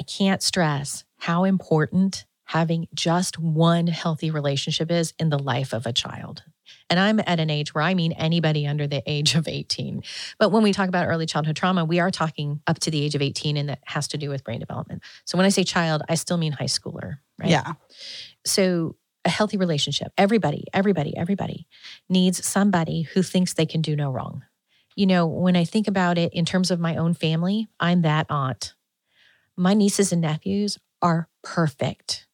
I 0.00 0.04
can't 0.04 0.42
stress 0.42 1.04
how 1.18 1.44
important 1.44 2.24
having 2.44 2.88
just 2.94 3.38
one 3.38 3.86
healthy 3.86 4.30
relationship 4.30 4.90
is 4.90 5.12
in 5.18 5.28
the 5.28 5.38
life 5.38 5.72
of 5.72 5.86
a 5.86 5.92
child. 5.92 6.42
And 6.90 6.98
I'm 6.98 7.20
at 7.20 7.40
an 7.40 7.50
age 7.50 7.74
where 7.74 7.84
I 7.84 7.94
mean 7.94 8.12
anybody 8.12 8.66
under 8.66 8.86
the 8.86 9.02
age 9.06 9.34
of 9.34 9.48
18. 9.48 10.02
But 10.38 10.50
when 10.50 10.62
we 10.62 10.72
talk 10.72 10.88
about 10.88 11.06
early 11.06 11.26
childhood 11.26 11.56
trauma, 11.56 11.84
we 11.84 12.00
are 12.00 12.10
talking 12.10 12.60
up 12.66 12.78
to 12.80 12.90
the 12.90 13.04
age 13.04 13.14
of 13.14 13.22
18, 13.22 13.56
and 13.56 13.68
that 13.68 13.80
has 13.84 14.08
to 14.08 14.18
do 14.18 14.30
with 14.30 14.44
brain 14.44 14.60
development. 14.60 15.02
So 15.24 15.36
when 15.38 15.46
I 15.46 15.50
say 15.50 15.64
child, 15.64 16.02
I 16.08 16.14
still 16.14 16.36
mean 16.36 16.52
high 16.52 16.64
schooler, 16.64 17.18
right? 17.38 17.50
Yeah. 17.50 17.74
So 18.44 18.96
a 19.24 19.30
healthy 19.30 19.56
relationship, 19.56 20.12
everybody, 20.16 20.64
everybody, 20.72 21.16
everybody 21.16 21.66
needs 22.08 22.46
somebody 22.46 23.02
who 23.02 23.22
thinks 23.22 23.54
they 23.54 23.66
can 23.66 23.82
do 23.82 23.94
no 23.94 24.10
wrong. 24.10 24.44
You 24.96 25.06
know, 25.06 25.26
when 25.26 25.54
I 25.54 25.64
think 25.64 25.86
about 25.86 26.18
it 26.18 26.32
in 26.32 26.44
terms 26.44 26.70
of 26.70 26.80
my 26.80 26.96
own 26.96 27.14
family, 27.14 27.68
I'm 27.78 28.02
that 28.02 28.26
aunt. 28.30 28.74
My 29.56 29.74
nieces 29.74 30.12
and 30.12 30.22
nephews 30.22 30.78
are 31.02 31.28
perfect. 31.42 32.26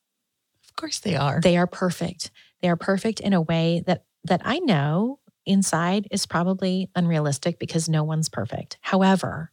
Of 0.69 0.77
course 0.77 0.99
they 0.99 1.15
are. 1.15 1.41
They 1.41 1.57
are 1.57 1.67
perfect. 1.67 2.31
They 2.63 2.69
are 2.69 2.77
perfect 2.77 3.21
in 3.21 3.33
a 3.33 3.41
way 3.41 3.83
that 3.87 4.05
that 4.25 4.43
I 4.45 4.59
know 4.61 5.19
inside 5.47 6.09
is 6.11 6.27
probably 6.27 6.91
unrealistic 6.95 7.59
because 7.59 7.89
no 7.89 8.03
one's 8.05 8.29
perfect. 8.29 8.79
However, 8.81 9.53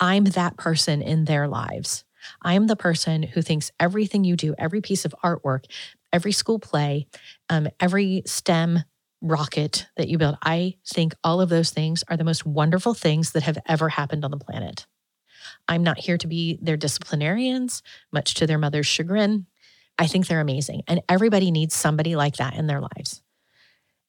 I'm 0.00 0.24
that 0.24 0.56
person 0.56 1.02
in 1.02 1.24
their 1.24 1.48
lives. 1.48 2.04
I'm 2.42 2.66
the 2.66 2.76
person 2.76 3.22
who 3.22 3.42
thinks 3.42 3.70
everything 3.78 4.24
you 4.24 4.36
do, 4.36 4.54
every 4.58 4.80
piece 4.80 5.04
of 5.04 5.14
artwork, 5.22 5.66
every 6.12 6.32
school 6.32 6.58
play, 6.58 7.06
um, 7.50 7.68
every 7.78 8.22
STEM 8.26 8.80
rocket 9.20 9.86
that 9.96 10.08
you 10.08 10.18
build, 10.18 10.36
I 10.42 10.76
think 10.86 11.14
all 11.24 11.40
of 11.40 11.48
those 11.48 11.70
things 11.70 12.04
are 12.08 12.16
the 12.16 12.24
most 12.24 12.44
wonderful 12.44 12.94
things 12.94 13.32
that 13.32 13.42
have 13.42 13.58
ever 13.66 13.88
happened 13.88 14.24
on 14.24 14.30
the 14.30 14.36
planet. 14.38 14.86
I'm 15.68 15.82
not 15.82 15.98
here 15.98 16.18
to 16.18 16.26
be 16.26 16.58
their 16.60 16.76
disciplinarians, 16.76 17.82
much 18.12 18.34
to 18.34 18.46
their 18.46 18.58
mother's 18.58 18.86
chagrin. 18.86 19.46
I 19.98 20.06
think 20.06 20.26
they're 20.26 20.40
amazing. 20.40 20.82
And 20.86 21.00
everybody 21.08 21.50
needs 21.50 21.74
somebody 21.74 22.16
like 22.16 22.36
that 22.36 22.54
in 22.54 22.66
their 22.66 22.80
lives. 22.80 23.22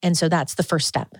And 0.01 0.17
so 0.17 0.29
that's 0.29 0.55
the 0.55 0.63
first 0.63 0.87
step 0.87 1.15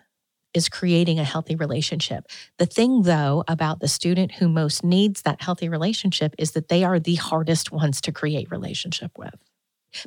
is 0.54 0.70
creating 0.70 1.20
a 1.20 1.24
healthy 1.24 1.56
relationship. 1.56 2.26
The 2.58 2.66
thing 2.66 3.04
though 3.04 3.44
about 3.48 3.80
the 3.80 3.88
student 3.88 4.34
who 4.34 4.48
most 4.48 4.84
needs 4.84 5.22
that 5.22 5.42
healthy 5.42 5.70
relationship 5.70 6.34
is 6.38 6.52
that 6.52 6.70
they 6.70 6.84
are 6.84 7.00
the 7.00 7.16
hardest 7.16 7.72
ones 7.72 8.02
to 8.02 8.12
create 8.12 8.50
relationship 8.50 9.12
with 9.18 9.36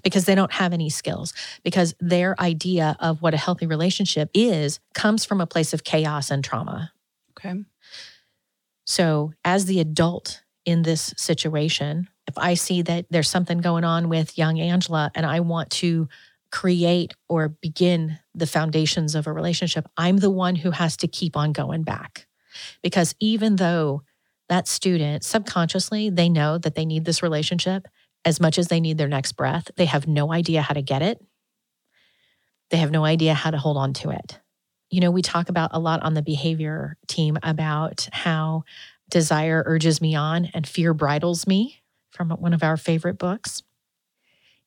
because 0.02 0.24
they 0.24 0.34
don't 0.34 0.52
have 0.52 0.72
any 0.72 0.90
skills 0.90 1.32
because 1.62 1.94
their 2.00 2.38
idea 2.40 2.96
of 3.00 3.22
what 3.22 3.34
a 3.34 3.38
healthy 3.38 3.66
relationship 3.66 4.30
is 4.34 4.80
comes 4.94 5.24
from 5.24 5.40
a 5.40 5.46
place 5.46 5.72
of 5.72 5.84
chaos 5.84 6.30
and 6.30 6.44
trauma. 6.44 6.92
Okay. 7.30 7.64
So, 8.84 9.32
as 9.44 9.66
the 9.66 9.80
adult 9.80 10.42
in 10.64 10.82
this 10.82 11.14
situation, 11.16 12.08
if 12.26 12.36
I 12.36 12.54
see 12.54 12.82
that 12.82 13.06
there's 13.10 13.30
something 13.30 13.58
going 13.58 13.84
on 13.84 14.08
with 14.08 14.36
young 14.36 14.58
Angela 14.58 15.10
and 15.14 15.24
I 15.24 15.40
want 15.40 15.70
to 15.70 16.08
create 16.50 17.14
or 17.28 17.48
begin 17.48 18.18
the 18.34 18.46
foundations 18.46 19.14
of 19.14 19.26
a 19.26 19.32
relationship, 19.32 19.88
I'm 19.96 20.18
the 20.18 20.30
one 20.30 20.56
who 20.56 20.70
has 20.72 20.96
to 20.98 21.08
keep 21.08 21.36
on 21.36 21.52
going 21.52 21.82
back. 21.82 22.26
Because 22.82 23.14
even 23.20 23.56
though 23.56 24.02
that 24.48 24.66
student 24.66 25.24
subconsciously, 25.24 26.10
they 26.10 26.28
know 26.28 26.58
that 26.58 26.74
they 26.74 26.84
need 26.84 27.04
this 27.04 27.22
relationship 27.22 27.86
as 28.24 28.40
much 28.40 28.58
as 28.58 28.68
they 28.68 28.80
need 28.80 28.98
their 28.98 29.08
next 29.08 29.32
breath, 29.32 29.70
they 29.76 29.86
have 29.86 30.06
no 30.06 30.32
idea 30.32 30.60
how 30.60 30.74
to 30.74 30.82
get 30.82 31.02
it. 31.02 31.24
They 32.70 32.76
have 32.76 32.90
no 32.90 33.04
idea 33.04 33.34
how 33.34 33.50
to 33.50 33.58
hold 33.58 33.76
on 33.76 33.92
to 33.94 34.10
it. 34.10 34.38
You 34.90 35.00
know, 35.00 35.10
we 35.10 35.22
talk 35.22 35.48
about 35.48 35.70
a 35.72 35.78
lot 35.78 36.02
on 36.02 36.14
the 36.14 36.22
behavior 36.22 36.96
team 37.06 37.38
about 37.42 38.08
how 38.12 38.64
desire 39.08 39.62
urges 39.66 40.00
me 40.00 40.14
on 40.14 40.46
and 40.52 40.66
fear 40.66 40.94
bridles 40.94 41.46
me 41.46 41.82
from 42.10 42.30
one 42.30 42.52
of 42.52 42.62
our 42.62 42.76
favorite 42.76 43.18
books. 43.18 43.62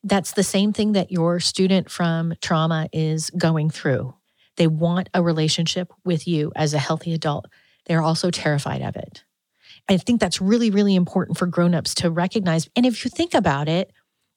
That's 0.04 0.34
the 0.34 0.44
same 0.44 0.74
thing 0.74 0.94
that 0.94 1.12
your 1.12 1.40
student 1.40 1.90
from 1.90 2.34
trauma 2.42 2.90
is 2.92 3.30
going 3.32 3.70
through. 3.70 4.14
They 4.58 4.68
want 4.68 5.10
a 5.14 5.24
relationship 5.24 5.92
with 6.04 6.28
you 6.28 6.52
as 6.56 6.74
a 6.74 6.80
healthy 6.80 7.14
adult. 7.14 7.46
They're 7.86 8.02
also 8.02 8.30
terrified 8.30 8.82
of 8.82 8.96
it. 8.96 9.24
I 9.90 9.98
think 9.98 10.20
that's 10.20 10.42
really, 10.42 10.70
really 10.70 10.96
important 10.96 11.38
for 11.38 11.46
grown-ups 11.46 11.96
to 11.96 12.12
recognize. 12.12 12.70
And 12.76 12.86
if 12.86 13.04
you 13.04 13.12
think 13.12 13.34
about 13.34 13.68
it, 13.68 13.92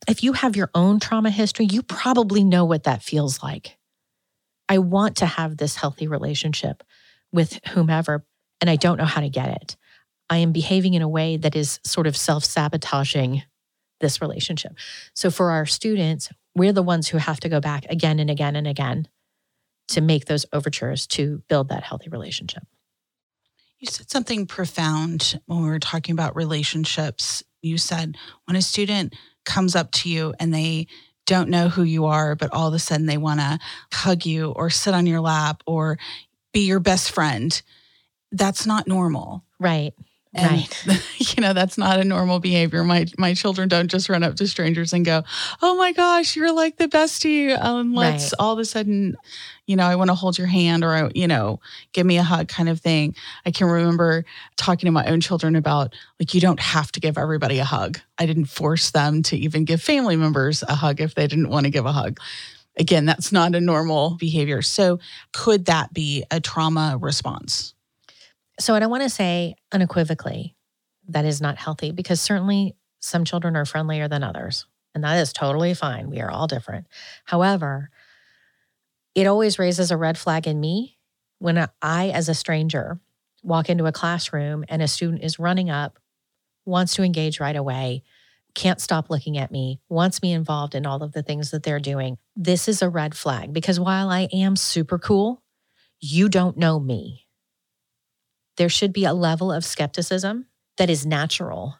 if 0.09 0.23
you 0.23 0.33
have 0.33 0.57
your 0.57 0.71
own 0.75 1.01
trauma 1.01 1.31
history, 1.31 1.67
you 1.67 1.83
probably 1.83 2.45
know 2.45 2.65
what 2.65 2.85
that 2.85 3.03
feels 3.03 3.43
like. 3.43 3.77
I 4.69 4.79
want 4.79 5.17
to 5.19 5.27
have 5.27 5.57
this 5.57 5.77
healthy 5.77 6.09
relationship 6.09 6.83
with 7.33 7.61
whomever, 7.69 8.25
and 8.61 8.69
I 8.69 8.77
don't 8.77 8.99
know 8.99 9.05
how 9.05 9.21
to 9.21 9.29
get 9.29 9.49
it. 9.63 9.77
I 10.29 10.39
am 10.39 10.53
behaving 10.53 10.95
in 10.95 11.03
a 11.03 11.09
way 11.09 11.37
that 11.37 11.55
is 11.55 11.79
sort 11.85 12.07
of 12.07 12.17
self 12.17 12.45
sabotaging 12.45 13.43
this 14.01 14.21
relationship. 14.21 14.73
So 15.15 15.31
for 15.31 15.51
our 15.51 15.67
students, 15.67 16.31
we're 16.55 16.73
the 16.73 16.83
ones 16.83 17.09
who 17.09 17.19
have 17.19 17.41
to 17.41 17.49
go 17.49 17.61
back 17.61 17.87
again 17.89 18.19
and 18.19 18.31
again 18.31 18.57
and 18.57 18.67
again 18.67 19.09
to 19.89 20.01
make 20.01 20.27
those 20.27 20.47
overtures 20.53 21.07
to 21.07 21.43
build 21.49 21.69
that 21.69 21.85
healthy 21.85 22.09
relationship. 22.09 22.65
You 23.79 23.89
said 23.89 24.11
something 24.11 24.47
profound 24.47 25.39
when 25.47 25.63
we 25.63 25.69
were 25.69 25.79
talking 25.79 26.15
about 26.15 26.35
relationships. 26.35 27.43
You 27.61 27.79
said 27.79 28.17
when 28.47 28.57
a 28.57 28.63
student 28.63 29.15
comes 29.45 29.77
up 29.77 29.93
to 29.93 30.09
you 30.09 30.35
and 30.41 30.53
they 30.53 30.87
don't 31.27 31.51
know 31.51 31.69
who 31.69 31.83
you 31.83 32.07
are, 32.07 32.35
but 32.35 32.53
all 32.53 32.69
of 32.69 32.75
a 32.75 32.79
sudden 32.79 33.07
they 33.07 33.19
want 33.19 33.41
to 33.41 33.59
hug 33.93 34.25
you 34.25 34.53
or 34.53 34.71
sit 34.71 34.95
on 34.95 35.07
your 35.07 35.21
lap 35.21 35.63
or 35.67 35.99
be 36.53 36.61
your 36.61 36.81
best 36.81 37.11
friend, 37.11 37.61
that's 38.33 38.67
not 38.67 38.89
normal. 38.89 39.45
Right. 39.59 39.93
And, 40.37 40.69
right. 40.87 41.03
you 41.37 41.41
know, 41.43 41.53
that's 41.53 41.79
not 41.79 41.99
a 41.99 42.05
normal 42.05 42.39
behavior. 42.41 42.85
My 42.85 43.07
my 43.19 43.35
children 43.35 43.69
don't 43.69 43.91
just 43.91 44.09
run 44.09 44.23
up 44.23 44.37
to 44.37 44.47
strangers 44.47 44.93
and 44.93 45.05
go, 45.05 45.23
"Oh 45.63 45.77
my 45.77 45.93
gosh, 45.93 46.37
you're 46.37 46.53
like 46.53 46.77
the 46.77 46.89
bestie." 46.89 47.59
Um, 47.61 47.95
let's 47.95 48.25
Right. 48.25 48.33
all 48.39 48.53
of 48.53 48.59
a 48.59 48.65
sudden, 48.65 49.17
you 49.67 49.77
know, 49.77 49.85
I 49.87 49.97
want 49.97 50.09
to 50.11 50.15
hold 50.15 50.39
your 50.39 50.47
hand 50.47 50.85
or 50.85 50.93
I, 50.93 51.11
you 51.15 51.27
know, 51.27 51.61
give 51.93 52.07
me 52.07 52.19
a 52.19 52.23
hug, 52.23 52.49
kind 52.49 52.69
of 52.69 52.81
thing. 52.81 53.15
I 53.45 53.51
can 53.51 53.67
remember 53.67 54.25
talking 54.57 54.87
to 54.87 54.93
my 54.93 55.07
own 55.07 55.21
children 55.21 55.57
about 55.57 55.95
like 56.21 56.35
you 56.35 56.41
don't 56.41 56.61
have 56.61 56.93
to 56.93 57.01
give 57.01 57.19
everybody 57.19 57.59
a 57.59 57.65
hug. 57.65 57.99
I 58.19 58.27
didn't 58.27 58.47
force 58.47 58.91
them 58.91 59.23
to 59.25 59.37
even 59.37 59.65
give 59.65 59.83
family 59.83 60.17
members 60.17 60.63
a 60.63 60.75
hug 60.75 61.01
if 61.01 61.15
they 61.15 61.27
didn't 61.27 61.49
want 61.49 61.65
to 61.65 61.71
give 61.71 61.87
a 61.87 61.93
hug. 61.93 62.19
Again, 62.79 63.07
that's 63.07 63.33
not 63.33 63.55
a 63.55 63.61
normal 63.61 64.17
behavior. 64.19 64.61
So, 64.61 64.99
could 65.33 65.65
that 65.67 65.95
be 65.95 66.25
a 66.31 66.41
trauma 66.41 66.99
response? 67.01 67.73
So 68.59 68.75
I 68.75 68.79
don't 68.79 68.91
want 68.91 69.03
to 69.03 69.11
say 69.11 69.55
unequivocally 69.73 70.57
that 71.09 71.25
is 71.25 71.41
not 71.41 71.59
healthy 71.59 71.93
because 71.93 72.21
certainly 72.21 72.75
some 73.01 73.25
children 73.25 73.57
are 73.57 73.65
friendlier 73.65 74.09
than 74.09 74.23
others. 74.23 74.67
And 74.95 75.05
that 75.05 75.19
is 75.19 75.33
totally 75.33 75.75
fine. 75.75 76.09
We 76.09 76.21
are 76.21 76.31
all 76.31 76.47
different. 76.47 76.87
However, 77.25 77.91
it 79.15 79.27
always 79.27 79.59
raises 79.59 79.91
a 79.91 79.97
red 79.97 80.17
flag 80.17 80.47
in 80.47 80.59
me 80.59 80.99
when 81.39 81.69
I, 81.83 82.09
as 82.09 82.29
a 82.29 82.35
stranger, 82.35 82.99
walk 83.43 83.69
into 83.69 83.87
a 83.87 83.93
classroom 83.93 84.65
and 84.69 84.83
a 84.83 84.89
student 84.89 85.23
is 85.23 85.39
running 85.39 85.69
up, 85.69 85.99
wants 86.65 86.95
to 86.95 87.03
engage 87.03 87.41
right 87.41 87.55
away, 87.55 88.03
can't 88.55 88.81
stop 88.81 89.11
looking 89.11 89.37
at 89.37 89.51
me, 89.51 89.81
wants 89.91 90.23
me 90.23 90.33
involved 90.33 90.75
in 90.75 90.87
all 90.87 91.03
of 91.03 91.13
the 91.13 91.23
things 91.23 91.51
that 91.51 91.63
they're 91.63 91.79
doing. 91.79 92.17
This 92.35 92.67
is 92.67 92.81
a 92.81 92.89
red 92.89 93.15
flag 93.15 93.53
because 93.53 93.79
while 93.79 94.09
I 94.09 94.29
am 94.33 94.57
super 94.57 94.99
cool, 94.99 95.43
you 96.01 96.31
don't 96.31 96.57
know 96.57 96.81
me 96.81 97.26
there 98.57 98.69
should 98.69 98.93
be 98.93 99.05
a 99.05 99.13
level 99.13 99.53
of 99.53 99.65
skepticism 99.65 100.47
that 100.77 100.91
is 100.91 101.07
natural 101.07 101.77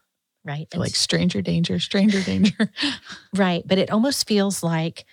right? 0.47 0.69
like 0.77 0.95
stranger 0.95 1.43
danger, 1.43 1.79
stranger 1.79 2.23
danger. 2.23 2.71
right. 3.35 3.63
But 3.67 3.79
it 3.79 3.91
almost 3.91 4.27
feels 4.27 4.63
like 4.63 5.05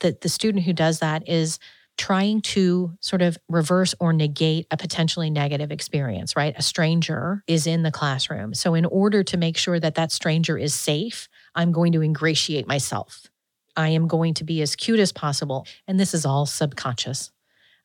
that 0.00 0.20
the 0.20 0.28
student 0.28 0.64
who 0.64 0.72
does 0.72 0.98
that 0.98 1.28
is 1.28 1.58
trying 1.96 2.40
to 2.40 2.92
sort 3.00 3.22
of 3.22 3.38
reverse 3.48 3.94
or 4.00 4.12
negate 4.12 4.66
a 4.70 4.76
potentially 4.76 5.30
negative 5.30 5.70
experience, 5.70 6.36
right? 6.36 6.54
A 6.56 6.62
stranger 6.62 7.42
is 7.46 7.66
in 7.66 7.82
the 7.82 7.92
classroom. 7.92 8.52
So, 8.52 8.74
in 8.74 8.84
order 8.84 9.22
to 9.22 9.36
make 9.36 9.56
sure 9.56 9.78
that 9.78 9.94
that 9.94 10.10
stranger 10.10 10.58
is 10.58 10.74
safe, 10.74 11.28
I'm 11.54 11.70
going 11.70 11.92
to 11.92 12.02
ingratiate 12.02 12.66
myself. 12.66 13.28
I 13.76 13.90
am 13.90 14.08
going 14.08 14.34
to 14.34 14.44
be 14.44 14.60
as 14.60 14.76
cute 14.76 15.00
as 15.00 15.12
possible. 15.12 15.66
And 15.86 15.98
this 15.98 16.14
is 16.14 16.26
all 16.26 16.46
subconscious. 16.46 17.30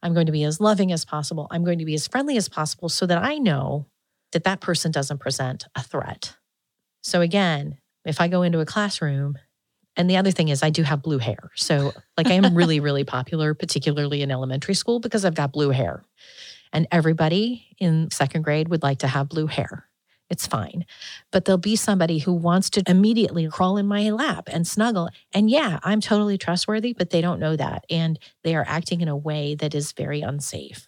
I'm 0.02 0.14
going 0.14 0.28
to 0.28 0.32
be 0.32 0.44
as 0.44 0.60
loving 0.60 0.92
as 0.92 1.06
possible. 1.06 1.48
I'm 1.52 1.64
going 1.64 1.80
to 1.80 1.86
be 1.86 1.94
as 1.94 2.08
friendly 2.08 2.38
as 2.38 2.50
possible 2.50 2.90
so 2.90 3.06
that 3.06 3.22
I 3.24 3.38
know 3.38 3.88
that 4.32 4.44
that 4.44 4.62
person 4.62 4.92
doesn't 4.92 5.20
present 5.20 5.66
a 5.76 5.84
threat. 5.84 6.36
So, 7.02 7.22
again, 7.22 7.78
if 8.06 8.22
I 8.22 8.28
go 8.28 8.44
into 8.44 8.60
a 8.60 8.66
classroom 8.66 9.38
and 9.96 10.10
the 10.10 10.18
other 10.18 10.32
thing 10.32 10.50
is, 10.50 10.64
I 10.64 10.70
do 10.70 10.84
have 10.84 11.02
blue 11.02 11.18
hair. 11.18 11.52
So, 11.56 11.94
like, 12.18 12.28
I 12.28 12.34
am 12.34 12.56
really, 12.56 12.80
really 12.80 13.04
popular, 13.04 13.54
particularly 13.54 14.22
in 14.22 14.32
elementary 14.32 14.76
school, 14.76 15.00
because 15.00 15.26
I've 15.26 15.36
got 15.36 15.52
blue 15.52 15.72
hair. 15.72 16.04
And 16.72 16.88
everybody 16.92 17.76
in 17.80 18.12
second 18.12 18.44
grade 18.44 18.70
would 18.70 18.84
like 18.84 19.00
to 19.00 19.08
have 19.08 19.28
blue 19.28 19.48
hair. 19.48 19.89
It's 20.30 20.46
fine. 20.46 20.86
But 21.32 21.46
there'll 21.46 21.58
be 21.58 21.76
somebody 21.76 22.20
who 22.20 22.34
wants 22.34 22.70
to 22.72 22.84
immediately 22.88 23.48
crawl 23.48 23.78
in 23.78 23.88
my 23.88 24.10
lap 24.12 24.48
and 24.52 24.68
snuggle. 24.68 25.10
And 25.34 25.50
yeah, 25.50 25.80
I'm 25.84 26.02
totally 26.02 26.38
trustworthy, 26.38 26.94
but 26.94 27.10
they 27.10 27.22
don't 27.22 27.40
know 27.40 27.56
that. 27.56 27.86
And 27.90 28.20
they 28.44 28.56
are 28.56 28.66
acting 28.68 29.02
in 29.02 29.08
a 29.08 29.18
way 29.18 29.56
that 29.56 29.74
is 29.74 29.92
very 29.92 30.22
unsafe. 30.22 30.88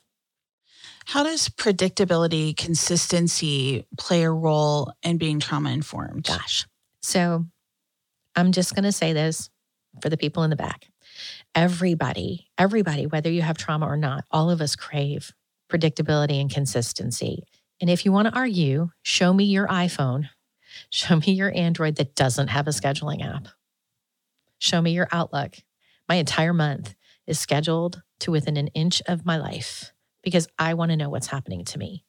How 1.06 1.24
does 1.24 1.50
predictability, 1.50 2.56
consistency 2.56 3.88
play 3.98 4.24
a 4.24 4.32
role 4.32 4.94
in 5.02 5.18
being 5.18 5.40
trauma 5.40 5.72
informed? 5.72 6.26
Gosh. 6.26 6.68
So 7.02 7.46
I'm 8.36 8.52
just 8.52 8.76
going 8.76 8.84
to 8.84 8.92
say 8.92 9.14
this 9.14 9.50
for 10.02 10.10
the 10.10 10.18
people 10.18 10.44
in 10.44 10.52
the 10.52 10.56
back. 10.56 10.88
Everybody, 11.56 12.48
everybody, 12.58 13.08
whether 13.08 13.30
you 13.30 13.42
have 13.42 13.58
trauma 13.58 13.88
or 13.88 13.98
not, 13.98 14.24
all 14.32 14.50
of 14.50 14.62
us 14.62 14.76
crave 14.76 15.34
predictability 15.70 16.40
and 16.40 16.50
consistency. 16.50 17.44
And 17.82 17.90
if 17.90 18.06
you 18.06 18.12
want 18.12 18.28
to 18.28 18.36
argue, 18.36 18.92
show 19.02 19.34
me 19.34 19.46
your 19.46 19.68
iPhone, 19.68 20.30
show 20.90 21.18
me 21.18 21.34
your 21.34 21.52
Android 21.54 21.96
that 21.96 22.16
doesn't 22.16 22.50
have 22.50 22.68
a 22.68 22.72
scheduling 22.72 23.26
app, 23.26 23.48
show 24.60 24.82
me 24.82 24.92
your 24.92 25.08
Outlook. 25.12 25.56
My 26.08 26.16
entire 26.16 26.54
month 26.54 26.96
is 27.26 27.40
scheduled 27.40 28.02
to 28.20 28.32
within 28.32 28.58
an 28.58 28.68
inch 28.68 29.02
of 29.08 29.26
my 29.26 29.38
life 29.38 29.92
because 30.22 30.48
I 30.60 30.76
want 30.76 30.92
to 30.92 30.98
know 30.98 31.10
what's 31.10 31.28
happening 31.28 31.66
to 31.66 31.80
me. 31.80 32.06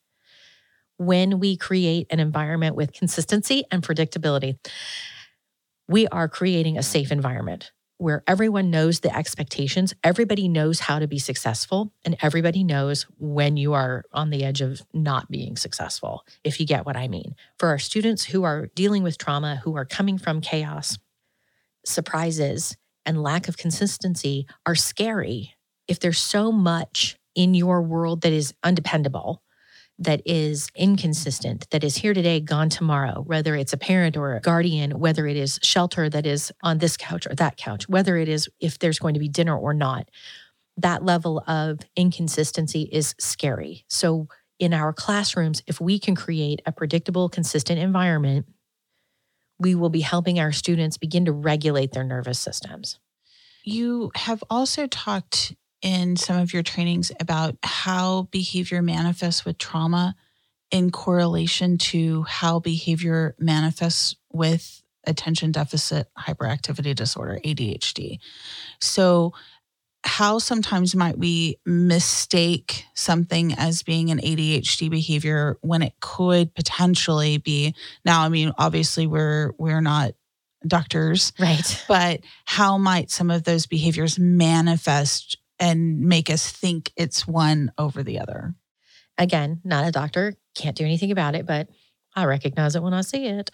When 0.99 1.41
we 1.41 1.57
create 1.57 2.07
an 2.11 2.21
environment 2.21 2.76
with 2.76 2.93
consistency 2.93 3.64
and 3.71 3.83
predictability, 3.83 4.59
we 5.88 6.07
are 6.09 6.29
creating 6.29 6.76
a 6.79 6.83
safe 6.83 7.11
environment 7.11 7.73
where 7.99 8.25
everyone 8.27 8.71
knows 8.71 9.01
the 9.01 9.15
expectations, 9.15 9.95
everybody 10.03 10.49
knows 10.49 10.81
how 10.81 10.99
to 10.99 11.07
be 11.07 11.19
successful, 11.19 11.93
and 12.05 12.17
everybody 12.21 12.65
knows 12.65 13.07
when 13.19 13.57
you 13.57 13.73
are 13.73 14.05
on 14.13 14.31
the 14.31 14.45
edge 14.45 14.61
of 14.61 14.83
not 14.93 15.31
being 15.31 15.57
successful, 15.57 16.25
if 16.43 16.59
you 16.59 16.67
get 16.67 16.85
what 16.85 16.97
I 16.97 17.09
mean. 17.09 17.35
For 17.59 17.69
our 17.69 17.79
students 17.79 18.25
who 18.25 18.43
are 18.43 18.67
dealing 18.75 19.03
with 19.03 19.19
trauma, 19.19 19.61
who 19.63 19.77
are 19.77 19.85
coming 19.85 20.19
from 20.19 20.41
chaos, 20.41 20.99
surprises 21.85 22.77
and 23.05 23.23
lack 23.23 23.49
of 23.49 23.57
consistency 23.57 24.47
are 24.67 24.75
scary. 24.75 25.55
If 25.89 26.01
there's 26.01 26.19
so 26.19 26.53
much 26.53 27.17
in 27.35 27.55
your 27.55 27.83
world 27.83 28.23
that 28.23 28.33
is 28.33 28.55
undependable, 28.63 29.42
that 30.05 30.23
is 30.25 30.69
inconsistent, 30.75 31.69
that 31.71 31.85
is 31.85 31.97
here 31.97 32.15
today, 32.15 32.41
gone 32.41 32.69
tomorrow, 32.69 33.23
whether 33.23 33.55
it's 33.55 33.73
a 33.73 33.77
parent 33.77 34.17
or 34.17 34.35
a 34.35 34.41
guardian, 34.41 34.99
whether 34.99 35.27
it 35.27 35.37
is 35.37 35.59
shelter 35.63 36.09
that 36.09 36.27
is 36.27 36.53
on 36.63 36.79
this 36.79 36.97
couch 36.97 37.27
or 37.27 37.35
that 37.35 37.57
couch, 37.57 37.89
whether 37.89 38.17
it 38.17 38.29
is 38.29 38.49
if 38.61 38.79
there's 38.79 38.99
going 38.99 39.15
to 39.15 39.21
be 39.21 39.29
dinner 39.29 39.57
or 39.57 39.73
not, 39.75 40.09
that 40.77 41.05
level 41.05 41.43
of 41.47 41.81
inconsistency 41.97 42.89
is 42.93 43.15
scary. 43.19 43.85
So, 43.89 44.29
in 44.59 44.73
our 44.73 44.93
classrooms, 44.93 45.63
if 45.67 45.81
we 45.81 45.99
can 45.99 46.15
create 46.15 46.63
a 46.67 46.73
predictable, 46.73 47.29
consistent 47.29 47.81
environment, 47.81 48.47
we 49.59 49.75
will 49.75 49.91
be 49.91 50.01
helping 50.01 50.39
our 50.39 50.53
students 50.53 50.99
begin 50.99 51.25
to 51.25 51.33
regulate 51.33 51.93
their 51.93 52.05
nervous 52.05 52.38
systems. 52.38 52.99
You 53.65 54.11
have 54.15 54.43
also 54.51 54.87
talked 54.87 55.55
in 55.83 56.16
some 56.16 56.38
of 56.38 56.53
your 56.53 56.62
trainings 56.62 57.12
about 57.21 57.57
how 57.62 58.29
behavior 58.31 58.83
manifests 58.83 59.45
with 59.45 59.59
trauma 59.59 60.14
in 60.71 60.90
correlation 60.90 61.77
to 61.77 62.23
how 62.23 62.59
behavior 62.59 63.35
manifests 63.38 64.16
with 64.33 64.83
attention 65.07 65.53
deficit 65.53 66.09
hyperactivity 66.18 66.95
disorder, 66.95 67.38
ADHD. 67.45 68.18
So, 68.81 69.33
how 70.05 70.38
sometimes 70.38 70.97
might 70.97 71.16
we 71.16 71.59
mistake 71.64 72.87
something 72.95 73.55
as 73.55 73.85
being 73.85 74.11
an 74.11 74.18
ADHD 74.18 74.90
behavior 74.90 75.59
when 75.61 75.81
it 75.83 75.95
could 76.01 76.53
potentially 76.55 77.38
be 77.38 77.75
now 78.05 78.23
I 78.25 78.29
mean 78.29 78.51
obviously 78.59 79.07
we're 79.07 79.53
we're 79.59 79.81
not 79.81 80.14
doctors 80.66 81.33
right 81.38 81.85
but 81.87 82.21
how 82.47 82.79
might 82.79 83.12
some 83.12 83.31
of 83.31 83.45
those 83.45 83.66
behaviors 83.66 84.18
manifest 84.18 85.38
and 85.59 86.01
make 86.01 86.31
us 86.31 86.51
think 86.51 86.93
it's 86.97 87.27
one 87.27 87.73
over 87.79 88.03
the 88.03 88.19
other. 88.21 88.55
Again, 89.19 89.61
not 89.65 89.87
a 89.87 89.93
doctor, 89.93 90.35
can't 90.55 90.77
do 90.77 90.85
anything 90.85 91.11
about 91.11 91.35
it, 91.35 91.47
but 91.47 91.69
I 92.15 92.25
recognize 92.25 92.75
it 92.77 92.83
when 92.83 92.95
I 92.95 93.03
see 93.03 93.27
it, 93.27 93.51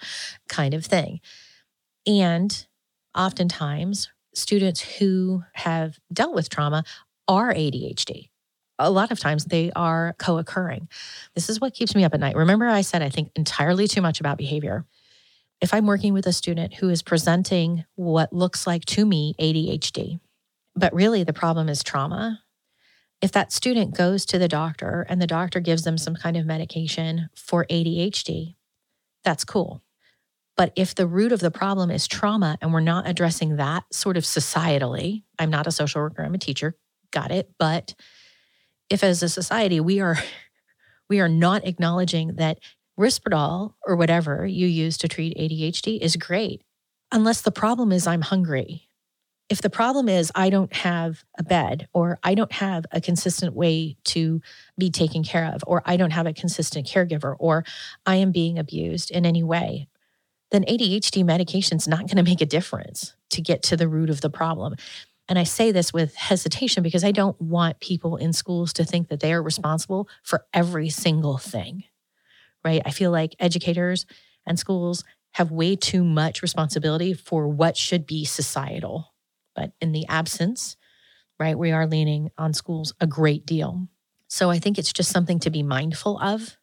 kind 0.49 0.75
of 0.75 0.85
thing. 0.85 1.21
And 2.07 2.67
oftentimes, 3.17 4.09
students 4.35 4.81
who 4.81 5.43
have 5.53 5.99
dealt 6.13 6.35
with 6.35 6.49
trauma 6.49 6.85
are 7.27 7.53
ADHD. 7.53 8.31
A 8.79 8.91
lot 8.91 9.11
of 9.11 9.19
times 9.19 9.45
they 9.45 9.73
are 9.75 10.15
co 10.19 10.39
occurring. 10.39 10.89
This 11.35 11.51
is 11.51 11.61
what 11.61 11.75
keeps 11.75 11.95
me 11.95 12.05
up 12.05 12.15
at 12.15 12.21
night. 12.21 12.37
Remember, 12.37 12.67
I 12.67 12.83
said 12.83 13.03
I 13.03 13.09
think 13.09 13.31
entirely 13.35 13.89
too 13.89 14.01
much 14.01 14.21
about 14.21 14.39
behavior. 14.39 14.87
If 15.61 15.75
I'm 15.75 15.87
working 15.87 16.13
with 16.13 16.27
a 16.27 16.33
student 16.33 16.75
who 16.75 16.89
is 16.89 17.03
presenting 17.03 17.85
what 17.97 18.33
looks 18.33 18.67
like 18.67 18.85
to 18.87 19.05
me 19.05 19.35
ADHD, 19.41 20.21
but 20.79 20.95
really, 20.95 21.25
the 21.25 21.33
problem 21.33 21.69
is 21.69 21.83
trauma. 21.83 22.41
If 23.21 23.33
that 23.33 23.53
student 23.53 23.97
goes 23.97 24.25
to 24.27 24.39
the 24.39 24.49
doctor 24.49 25.05
and 25.09 25.21
the 25.21 25.27
doctor 25.27 25.61
gives 25.61 25.83
them 25.83 25.99
some 25.99 26.15
kind 26.15 26.37
of 26.37 26.47
medication 26.47 27.31
for 27.35 27.67
ADHD, 27.67 28.55
that's 29.25 29.45
cool. 29.45 29.83
But 30.57 30.73
if 30.77 30.95
the 30.95 31.07
root 31.07 31.33
of 31.33 31.41
the 31.41 31.51
problem 31.51 31.91
is 31.91 32.07
trauma 32.07 32.59
and 32.61 32.73
we're 32.73 32.81
not 32.81 33.09
addressing 33.09 33.57
that 33.57 33.85
sort 33.93 34.17
of 34.17 34.25
societally, 34.25 35.23
I'm 35.39 35.51
not 35.51 35.67
a 35.67 35.73
social 35.73 36.01
worker, 36.01 36.23
I'm 36.23 36.35
a 36.35 36.39
teacher, 36.39 36.77
got 37.13 37.31
it. 37.31 37.51
But 37.59 37.95
if 38.91 39.05
as 39.05 39.23
a 39.23 39.29
society 39.29 39.81
we 39.81 40.01
are 40.01 40.17
we 41.09 41.21
are 41.21 41.29
not 41.29 41.67
acknowledging 41.67 42.37
that 42.37 42.59
Risperdal 42.99 43.75
or 43.87 43.97
whatever 43.97 44.45
you 44.47 44.67
use 44.67 44.99
to 44.99 45.09
treat 45.09 45.37
ADHD 45.37 46.01
is 46.01 46.17
great, 46.17 46.63
unless 47.13 47.41
the 47.41 47.53
problem 47.53 47.93
is 47.93 48.07
I'm 48.07 48.23
hungry 48.23 48.88
if 49.49 49.63
the 49.63 49.71
problem 49.71 50.09
is 50.09 50.31
I 50.35 50.51
don't 50.51 50.73
have 50.75 51.25
a 51.39 51.43
bed 51.43 51.89
or 51.93 52.19
I 52.23 52.35
don't 52.35 52.53
have 52.53 52.85
a 52.93 53.01
consistent 53.01 53.55
way 53.55 53.97
to 54.05 54.43
be 54.77 54.91
taken 54.91 55.25
care 55.25 55.47
of 55.47 55.63
or 55.67 55.83
I 55.87 55.97
don't 55.97 56.11
have 56.11 56.27
a 56.27 56.35
consistent 56.35 56.87
caregiver 56.87 57.35
or 57.39 57.65
I 58.05 58.17
am 58.17 58.31
being 58.31 58.59
abused 58.59 59.11
in 59.11 59.25
any 59.25 59.43
way, 59.43 59.89
then 60.51 60.65
ADHD 60.65 61.25
medication 61.25 61.79
is 61.79 61.89
not 61.89 62.01
going 62.01 62.17
to 62.17 62.23
make 62.23 62.41
a 62.41 62.47
difference 62.47 63.15
to 63.31 63.41
get 63.41 63.63
to 63.65 63.77
the 63.77 63.89
root 63.89 64.11
of 64.11 64.21
the 64.21 64.31
problem. 64.31 64.75
And 65.29 65.39
I 65.39 65.45
say 65.45 65.73
this 65.73 65.93
with 65.93 66.15
hesitation 66.15 66.83
because 66.83 67.05
I 67.05 67.13
don't 67.13 67.41
want 67.41 67.81
people 67.81 68.17
in 68.17 68.33
schools 68.33 68.73
to 68.75 68.85
think 68.85 69.09
that 69.09 69.21
they 69.21 69.33
are 69.33 69.43
responsible 69.43 70.09
for 70.23 70.47
every 70.55 70.89
single 70.89 71.39
thing, 71.39 71.85
right? 72.65 72.83
I 72.85 72.91
feel 72.91 73.11
like 73.11 73.37
educators 73.39 74.07
and 74.47 74.59
schools 74.59 75.05
have 75.33 75.51
way 75.51 75.77
too 75.77 76.03
much 76.03 76.41
responsibility 76.41 77.13
for 77.13 77.47
what 77.47 77.77
should 77.77 78.07
be 78.07 78.25
societal 78.25 79.08
but 79.59 79.73
in 79.81 79.91
the 79.91 80.07
absence, 80.07 80.77
right, 81.41 81.59
we 81.59 81.73
are 81.73 81.87
leaning 81.87 82.31
on 82.39 82.55
schools 82.55 82.95
a 83.01 83.09
great 83.09 83.45
deal. 83.45 83.89
So 84.29 84.51
I 84.51 84.61
think 84.61 84.79
it's 84.79 84.93
just 84.93 85.11
something 85.11 85.41
to 85.41 85.51
be 85.51 85.65
mindful 85.65 86.17
of. 86.21 86.58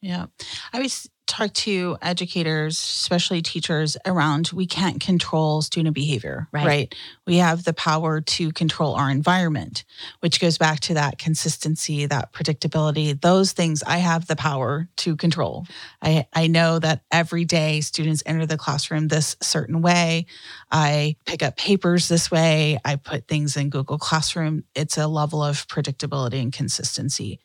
Yeah. 0.00 0.26
I 0.72 0.80
was 0.80 1.08
talk 1.26 1.52
to 1.52 1.96
educators, 2.02 2.78
especially 2.78 3.42
teachers, 3.42 3.96
around 4.06 4.50
we 4.54 4.66
can't 4.66 5.00
control 5.00 5.60
student 5.60 5.94
behavior, 5.94 6.48
right. 6.52 6.66
right. 6.66 6.94
We 7.26 7.36
have 7.38 7.64
the 7.64 7.72
power 7.72 8.20
to 8.20 8.52
control 8.52 8.94
our 8.94 9.10
environment, 9.10 9.84
which 10.20 10.40
goes 10.40 10.56
back 10.56 10.80
to 10.80 10.94
that 10.94 11.18
consistency, 11.18 12.06
that 12.06 12.32
predictability. 12.32 13.20
Those 13.20 13.52
things 13.52 13.82
I 13.82 13.98
have 13.98 14.26
the 14.26 14.36
power 14.36 14.88
to 14.98 15.16
control. 15.16 15.66
I, 16.00 16.26
I 16.32 16.46
know 16.46 16.78
that 16.78 17.02
every 17.10 17.44
day 17.44 17.80
students 17.80 18.22
enter 18.24 18.46
the 18.46 18.58
classroom 18.58 19.08
this 19.08 19.36
certain 19.42 19.82
way. 19.82 20.26
I 20.70 21.16
pick 21.26 21.42
up 21.42 21.56
papers 21.56 22.08
this 22.08 22.30
way. 22.30 22.78
I 22.84 22.96
put 22.96 23.26
things 23.26 23.56
in 23.56 23.70
Google 23.70 23.98
Classroom. 23.98 24.64
It's 24.74 24.96
a 24.96 25.08
level 25.08 25.42
of 25.42 25.66
predictability 25.66 26.40
and 26.40 26.52
consistency. 26.52 27.40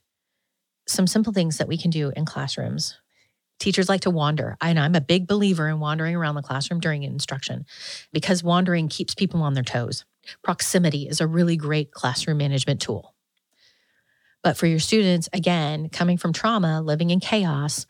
Some 0.87 1.07
simple 1.07 1.33
things 1.33 1.57
that 1.57 1.67
we 1.67 1.77
can 1.77 1.91
do 1.91 2.11
in 2.15 2.25
classrooms 2.25 2.97
Teachers 3.61 3.87
like 3.87 4.01
to 4.01 4.09
wander, 4.09 4.57
and 4.59 4.79
I'm 4.79 4.95
a 4.95 5.01
big 5.01 5.27
believer 5.27 5.69
in 5.69 5.79
wandering 5.79 6.15
around 6.15 6.33
the 6.33 6.41
classroom 6.41 6.79
during 6.79 7.03
instruction 7.03 7.67
because 8.11 8.43
wandering 8.43 8.87
keeps 8.87 9.13
people 9.13 9.43
on 9.43 9.53
their 9.53 9.63
toes. 9.63 10.03
Proximity 10.41 11.07
is 11.07 11.21
a 11.21 11.27
really 11.27 11.57
great 11.57 11.91
classroom 11.91 12.39
management 12.39 12.81
tool. 12.81 13.13
But 14.41 14.57
for 14.57 14.65
your 14.65 14.79
students, 14.79 15.29
again, 15.31 15.89
coming 15.89 16.17
from 16.17 16.33
trauma, 16.33 16.81
living 16.81 17.11
in 17.11 17.19
chaos, 17.19 17.85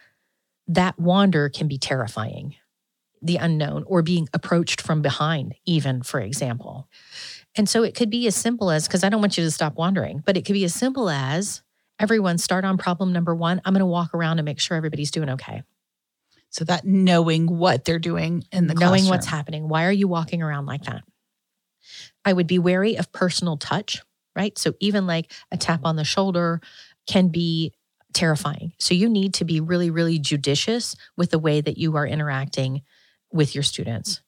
that 0.67 0.99
wander 0.99 1.47
can 1.47 1.69
be 1.69 1.77
terrifying. 1.77 2.56
The 3.21 3.38
unknown 3.38 3.86
or 3.88 4.01
being 4.01 4.27
approached 4.34 4.82
from 4.82 5.01
behind, 5.01 5.56
even, 5.65 6.04
for 6.04 6.19
example. 6.19 6.89
And 7.56 7.69
so 7.69 7.84
it 7.84 7.95
could 7.95 8.10
be 8.10 8.27
as 8.27 8.36
simple 8.36 8.71
as 8.71 8.89
because 8.89 9.06
I 9.06 9.10
don't 9.10 9.21
want 9.21 9.38
you 9.38 9.45
to 9.45 9.51
stop 9.51 9.75
wandering, 9.75 10.21
but 10.25 10.36
it 10.36 10.43
could 10.43 10.51
be 10.51 10.65
as 10.65 10.75
simple 10.75 11.10
as 11.10 11.62
everyone 12.01 12.37
start 12.39 12.65
on 12.65 12.77
problem 12.77 13.13
number 13.13 13.35
one. 13.35 13.61
I'm 13.63 13.73
going 13.73 13.79
to 13.81 13.85
walk 13.85 14.13
around 14.13 14.39
and 14.39 14.45
make 14.45 14.59
sure 14.59 14.75
everybody's 14.75 15.11
doing 15.11 15.29
okay. 15.29 15.63
So 16.49 16.65
that 16.65 16.83
knowing 16.83 17.47
what 17.47 17.85
they're 17.85 17.99
doing 17.99 18.43
in 18.51 18.67
the 18.67 18.73
knowing 18.73 18.89
classroom. 18.89 19.09
what's 19.09 19.27
happening. 19.27 19.69
Why 19.69 19.85
are 19.85 19.91
you 19.91 20.07
walking 20.07 20.41
around 20.41 20.65
like 20.65 20.83
that? 20.83 21.03
I 22.25 22.33
would 22.33 22.47
be 22.47 22.59
wary 22.59 22.97
of 22.97 23.11
personal 23.11 23.55
touch, 23.55 24.01
right? 24.35 24.57
So 24.57 24.73
even 24.79 25.07
like 25.07 25.31
a 25.51 25.57
tap 25.57 25.81
on 25.85 25.95
the 25.95 26.03
shoulder 26.03 26.59
can 27.07 27.29
be 27.29 27.71
terrifying. 28.13 28.73
So 28.79 28.93
you 28.93 29.07
need 29.07 29.35
to 29.35 29.45
be 29.45 29.61
really, 29.61 29.89
really 29.89 30.19
judicious 30.19 30.95
with 31.15 31.29
the 31.29 31.39
way 31.39 31.61
that 31.61 31.77
you 31.77 31.95
are 31.95 32.05
interacting 32.05 32.81
with 33.31 33.55
your 33.55 33.63
students. 33.63 34.21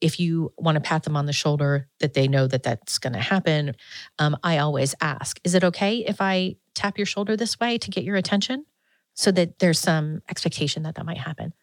If 0.00 0.20
you 0.20 0.52
want 0.58 0.76
to 0.76 0.80
pat 0.80 1.04
them 1.04 1.16
on 1.16 1.26
the 1.26 1.32
shoulder, 1.32 1.88
that 2.00 2.14
they 2.14 2.28
know 2.28 2.46
that 2.46 2.62
that's 2.62 2.98
going 2.98 3.12
to 3.14 3.20
happen. 3.20 3.74
Um, 4.18 4.36
I 4.42 4.58
always 4.58 4.94
ask, 5.00 5.40
is 5.44 5.54
it 5.54 5.64
okay 5.64 5.98
if 5.98 6.20
I 6.20 6.56
tap 6.74 6.98
your 6.98 7.06
shoulder 7.06 7.36
this 7.36 7.58
way 7.58 7.78
to 7.78 7.90
get 7.90 8.04
your 8.04 8.16
attention? 8.16 8.66
So 9.14 9.30
that 9.30 9.60
there's 9.60 9.78
some 9.78 10.22
expectation 10.28 10.82
that 10.82 10.96
that 10.96 11.06
might 11.06 11.18
happen. 11.18 11.54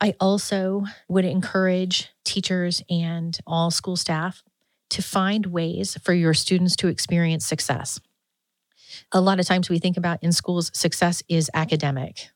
I 0.00 0.14
also 0.20 0.84
would 1.08 1.24
encourage 1.24 2.08
teachers 2.24 2.82
and 2.88 3.36
all 3.46 3.72
school 3.72 3.96
staff 3.96 4.44
to 4.90 5.02
find 5.02 5.46
ways 5.46 5.98
for 6.02 6.14
your 6.14 6.34
students 6.34 6.76
to 6.76 6.88
experience 6.88 7.44
success. 7.44 8.00
A 9.12 9.20
lot 9.20 9.40
of 9.40 9.46
times 9.46 9.68
we 9.68 9.78
think 9.78 9.96
about 9.96 10.22
in 10.22 10.32
schools, 10.32 10.70
success 10.72 11.22
is 11.28 11.50
academic. 11.52 12.28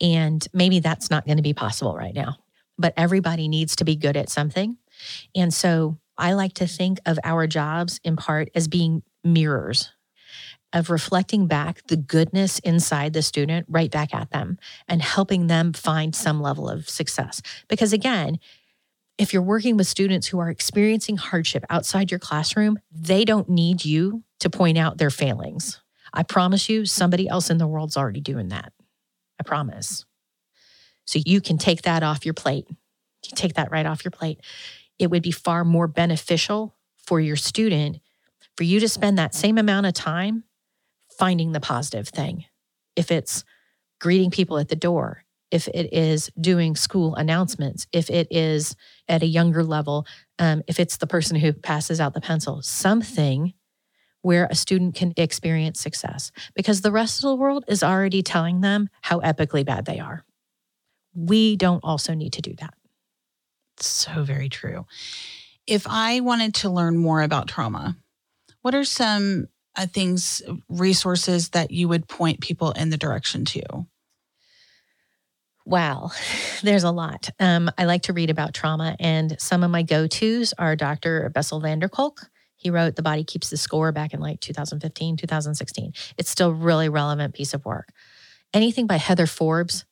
And 0.00 0.46
maybe 0.52 0.80
that's 0.80 1.10
not 1.10 1.24
going 1.24 1.38
to 1.38 1.42
be 1.42 1.54
possible 1.54 1.96
right 1.96 2.14
now, 2.14 2.36
but 2.78 2.94
everybody 2.96 3.48
needs 3.48 3.76
to 3.76 3.84
be 3.84 3.96
good 3.96 4.16
at 4.16 4.28
something. 4.28 4.76
And 5.34 5.52
so 5.52 5.98
I 6.18 6.32
like 6.32 6.54
to 6.54 6.66
think 6.66 7.00
of 7.06 7.18
our 7.24 7.46
jobs 7.46 8.00
in 8.04 8.16
part 8.16 8.48
as 8.54 8.68
being 8.68 9.02
mirrors 9.22 9.92
of 10.72 10.90
reflecting 10.90 11.46
back 11.46 11.86
the 11.86 11.96
goodness 11.96 12.58
inside 12.60 13.12
the 13.12 13.22
student 13.22 13.66
right 13.68 13.90
back 13.90 14.14
at 14.14 14.30
them 14.30 14.58
and 14.88 15.00
helping 15.00 15.46
them 15.46 15.72
find 15.72 16.14
some 16.14 16.40
level 16.40 16.68
of 16.68 16.88
success. 16.88 17.40
Because 17.68 17.92
again, 17.92 18.38
if 19.18 19.32
you're 19.32 19.42
working 19.42 19.76
with 19.76 19.86
students 19.86 20.26
who 20.26 20.38
are 20.38 20.50
experiencing 20.50 21.16
hardship 21.16 21.64
outside 21.70 22.10
your 22.10 22.20
classroom, 22.20 22.78
they 22.90 23.24
don't 23.24 23.48
need 23.48 23.84
you 23.84 24.22
to 24.40 24.50
point 24.50 24.76
out 24.76 24.98
their 24.98 25.10
failings. 25.10 25.80
I 26.12 26.22
promise 26.22 26.68
you, 26.68 26.84
somebody 26.84 27.28
else 27.28 27.50
in 27.50 27.58
the 27.58 27.66
world's 27.66 27.96
already 27.96 28.20
doing 28.20 28.48
that. 28.48 28.72
I 29.38 29.42
promise. 29.42 30.05
So 31.06 31.20
you 31.24 31.40
can 31.40 31.56
take 31.56 31.82
that 31.82 32.02
off 32.02 32.26
your 32.26 32.34
plate. 32.34 32.66
You 32.68 33.30
take 33.34 33.54
that 33.54 33.70
right 33.70 33.86
off 33.86 34.04
your 34.04 34.10
plate. 34.10 34.40
It 34.98 35.10
would 35.10 35.22
be 35.22 35.30
far 35.30 35.64
more 35.64 35.88
beneficial 35.88 36.76
for 36.96 37.20
your 37.20 37.36
student 37.36 38.00
for 38.56 38.64
you 38.64 38.80
to 38.80 38.88
spend 38.88 39.18
that 39.18 39.34
same 39.34 39.58
amount 39.58 39.86
of 39.86 39.94
time 39.94 40.44
finding 41.18 41.52
the 41.52 41.60
positive 41.60 42.08
thing. 42.08 42.44
If 42.94 43.10
it's 43.10 43.44
greeting 44.00 44.30
people 44.30 44.58
at 44.58 44.68
the 44.68 44.76
door, 44.76 45.24
if 45.50 45.68
it 45.68 45.92
is 45.92 46.30
doing 46.40 46.74
school 46.74 47.14
announcements, 47.14 47.86
if 47.92 48.10
it 48.10 48.28
is 48.30 48.74
at 49.08 49.22
a 49.22 49.26
younger 49.26 49.62
level, 49.62 50.06
um, 50.38 50.62
if 50.66 50.80
it's 50.80 50.96
the 50.96 51.06
person 51.06 51.36
who 51.36 51.52
passes 51.52 52.00
out 52.00 52.14
the 52.14 52.20
pencil, 52.20 52.62
something 52.62 53.54
where 54.22 54.48
a 54.50 54.56
student 54.56 54.94
can 54.94 55.12
experience 55.16 55.80
success 55.80 56.32
because 56.54 56.80
the 56.80 56.90
rest 56.90 57.18
of 57.18 57.28
the 57.28 57.36
world 57.36 57.64
is 57.68 57.82
already 57.82 58.22
telling 58.22 58.60
them 58.60 58.88
how 59.02 59.20
epically 59.20 59.64
bad 59.64 59.84
they 59.84 60.00
are. 60.00 60.24
We 61.16 61.56
don't 61.56 61.82
also 61.82 62.14
need 62.14 62.34
to 62.34 62.42
do 62.42 62.54
that. 62.58 62.74
So 63.80 64.22
very 64.22 64.48
true. 64.48 64.86
If 65.66 65.86
I 65.88 66.20
wanted 66.20 66.54
to 66.56 66.70
learn 66.70 66.96
more 66.96 67.22
about 67.22 67.48
trauma, 67.48 67.96
what 68.62 68.74
are 68.74 68.84
some 68.84 69.48
uh, 69.76 69.86
things, 69.86 70.42
resources 70.68 71.50
that 71.50 71.70
you 71.70 71.88
would 71.88 72.08
point 72.08 72.40
people 72.40 72.72
in 72.72 72.90
the 72.90 72.96
direction 72.96 73.44
to? 73.46 73.62
Wow, 75.64 76.12
there's 76.62 76.84
a 76.84 76.90
lot. 76.90 77.30
Um, 77.40 77.70
I 77.76 77.84
like 77.84 78.02
to 78.02 78.12
read 78.12 78.30
about 78.30 78.54
trauma, 78.54 78.96
and 79.00 79.36
some 79.40 79.64
of 79.64 79.70
my 79.70 79.82
go 79.82 80.06
tos 80.06 80.54
are 80.58 80.76
Dr. 80.76 81.28
Bessel 81.30 81.60
van 81.60 81.80
der 81.80 81.88
Kolk. 81.88 82.30
He 82.54 82.70
wrote 82.70 82.96
The 82.96 83.02
Body 83.02 83.24
Keeps 83.24 83.50
the 83.50 83.56
Score 83.56 83.92
back 83.92 84.14
in 84.14 84.20
like 84.20 84.40
2015, 84.40 85.16
2016. 85.16 85.92
It's 86.16 86.30
still 86.30 86.52
really 86.52 86.88
relevant 86.88 87.34
piece 87.34 87.52
of 87.52 87.64
work. 87.64 87.90
Anything 88.54 88.86
by 88.86 88.96
Heather 88.96 89.26
Forbes. 89.26 89.84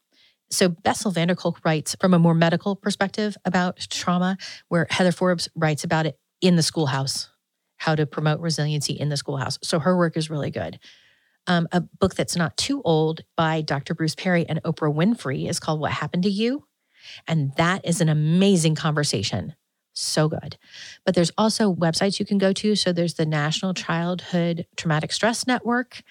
So 0.51 0.69
Bessel 0.69 1.11
van 1.11 1.29
der 1.29 1.35
Kolk 1.35 1.65
writes 1.65 1.97
from 2.01 2.15
a 2.15 2.19
more 2.19 2.35
medical 2.35 2.77
perspective 2.77 3.37
about 3.45 3.87
trauma, 3.91 4.37
where 4.69 4.87
Heather 4.91 5.13
Forbes 5.13 5.49
writes 5.55 5.85
about 5.85 6.07
it 6.07 6.19
in 6.41 6.57
the 6.57 6.63
schoolhouse, 6.63 7.31
how 7.77 7.95
to 7.95 8.07
promote 8.07 8.41
resiliency 8.41 8.93
in 8.93 9.09
the 9.09 9.17
schoolhouse. 9.17 9.59
So 9.63 9.79
her 9.79 9.97
work 9.97 10.17
is 10.17 10.31
really 10.31 10.51
good. 10.51 10.79
Um, 11.47 11.69
a 11.73 11.81
book 11.81 12.15
that's 12.15 12.37
not 12.37 12.57
too 12.57 12.81
old 12.85 13.23
by 13.37 13.61
Dr. 13.61 13.95
Bruce 13.95 14.15
Perry 14.15 14.47
and 14.49 14.63
Oprah 14.63 14.95
Winfrey 14.95 15.49
is 15.49 15.61
called 15.61 15.81
What 15.81 15.93
Happened 15.93 16.23
to 16.23 16.31
You. 16.31 16.65
And 17.29 17.53
that 17.57 17.85
is 17.85 18.01
an 18.01 18.09
amazing 18.09 18.75
conversation. 18.75 19.55
So 19.93 20.29
good. 20.29 20.57
But 21.05 21.15
there's 21.15 21.31
also 21.39 21.73
websites 21.73 22.19
you 22.19 22.27
can 22.27 22.39
go 22.39 22.53
to. 22.55 22.75
So 22.75 22.93
there's 22.93 23.15
the 23.15 23.27
National 23.27 23.75
Childhood 23.75 24.67
Traumatic 24.77 25.13
Stress 25.13 25.47
Network. 25.47 26.03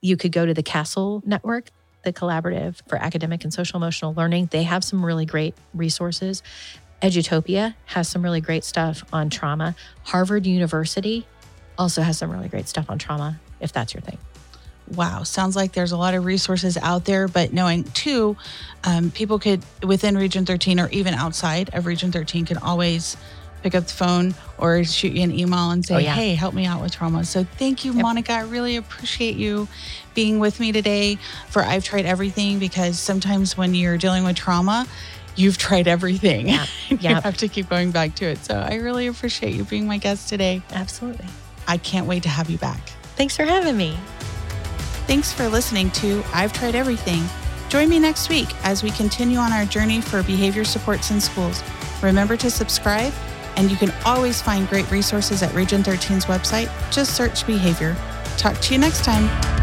You 0.00 0.16
could 0.16 0.32
go 0.32 0.46
to 0.46 0.54
the 0.54 0.62
CASEL 0.62 1.26
Network, 1.26 1.70
the 2.12 2.18
Collaborative 2.18 2.76
for 2.88 2.96
Academic 2.96 3.44
and 3.44 3.52
Social 3.52 3.76
Emotional 3.76 4.14
Learning. 4.14 4.48
They 4.50 4.62
have 4.62 4.82
some 4.82 5.04
really 5.04 5.26
great 5.26 5.54
resources. 5.74 6.42
Edutopia 7.02 7.74
has 7.86 8.08
some 8.08 8.22
really 8.22 8.40
great 8.40 8.64
stuff 8.64 9.04
on 9.12 9.30
trauma. 9.30 9.76
Harvard 10.04 10.46
University 10.46 11.26
also 11.76 12.02
has 12.02 12.18
some 12.18 12.30
really 12.30 12.48
great 12.48 12.66
stuff 12.66 12.90
on 12.90 12.98
trauma, 12.98 13.38
if 13.60 13.72
that's 13.72 13.94
your 13.94 14.00
thing 14.00 14.18
wow, 14.94 15.22
sounds 15.22 15.56
like 15.56 15.72
there's 15.72 15.92
a 15.92 15.96
lot 15.96 16.14
of 16.14 16.24
resources 16.24 16.76
out 16.78 17.04
there, 17.04 17.28
but 17.28 17.52
knowing 17.52 17.84
too, 17.84 18.36
um, 18.84 19.10
people 19.10 19.38
could 19.38 19.62
within 19.82 20.16
Region 20.16 20.46
13 20.46 20.80
or 20.80 20.88
even 20.90 21.14
outside 21.14 21.70
of 21.74 21.86
Region 21.86 22.12
13 22.12 22.46
can 22.46 22.58
always 22.58 23.16
pick 23.62 23.74
up 23.74 23.84
the 23.84 23.92
phone 23.92 24.34
or 24.56 24.84
shoot 24.84 25.12
you 25.12 25.22
an 25.22 25.32
email 25.32 25.70
and 25.70 25.84
say, 25.84 25.94
oh, 25.94 25.98
yeah. 25.98 26.14
hey, 26.14 26.34
help 26.34 26.54
me 26.54 26.66
out 26.66 26.80
with 26.80 26.92
trauma. 26.92 27.24
So 27.24 27.44
thank 27.44 27.84
you, 27.84 27.92
yep. 27.92 28.02
Monica. 28.02 28.32
I 28.32 28.42
really 28.42 28.76
appreciate 28.76 29.36
you 29.36 29.68
being 30.14 30.38
with 30.38 30.60
me 30.60 30.72
today 30.72 31.16
for 31.48 31.62
I've 31.62 31.84
Tried 31.84 32.06
Everything 32.06 32.58
because 32.58 32.98
sometimes 32.98 33.56
when 33.56 33.74
you're 33.74 33.98
dealing 33.98 34.24
with 34.24 34.36
trauma, 34.36 34.86
you've 35.36 35.58
tried 35.58 35.88
everything. 35.88 36.48
Yeah. 36.48 36.66
Yep. 36.90 37.02
you 37.02 37.08
have 37.08 37.36
to 37.38 37.48
keep 37.48 37.68
going 37.68 37.90
back 37.90 38.14
to 38.16 38.26
it. 38.26 38.38
So 38.38 38.54
I 38.54 38.76
really 38.76 39.06
appreciate 39.06 39.54
you 39.54 39.64
being 39.64 39.86
my 39.86 39.98
guest 39.98 40.28
today. 40.28 40.62
Absolutely. 40.72 41.26
I 41.66 41.76
can't 41.76 42.06
wait 42.06 42.22
to 42.24 42.28
have 42.28 42.50
you 42.50 42.58
back. 42.58 42.80
Thanks 43.16 43.36
for 43.36 43.44
having 43.44 43.76
me. 43.76 43.96
Thanks 45.06 45.32
for 45.32 45.48
listening 45.48 45.90
to 45.92 46.22
I've 46.34 46.52
Tried 46.52 46.74
Everything. 46.74 47.22
Join 47.68 47.88
me 47.88 47.98
next 47.98 48.28
week 48.28 48.48
as 48.64 48.82
we 48.82 48.90
continue 48.90 49.38
on 49.38 49.52
our 49.52 49.66
journey 49.66 50.00
for 50.00 50.22
behavior 50.22 50.64
supports 50.64 51.10
in 51.10 51.20
schools. 51.20 51.62
Remember 52.02 52.36
to 52.36 52.50
subscribe, 52.50 53.12
and 53.58 53.70
you 53.72 53.76
can 53.76 53.92
always 54.06 54.40
find 54.40 54.68
great 54.68 54.88
resources 54.90 55.42
at 55.42 55.52
Region 55.52 55.82
13's 55.82 56.26
website. 56.26 56.70
Just 56.92 57.16
search 57.16 57.44
behavior. 57.44 57.96
Talk 58.36 58.56
to 58.60 58.72
you 58.72 58.78
next 58.78 59.04
time. 59.04 59.57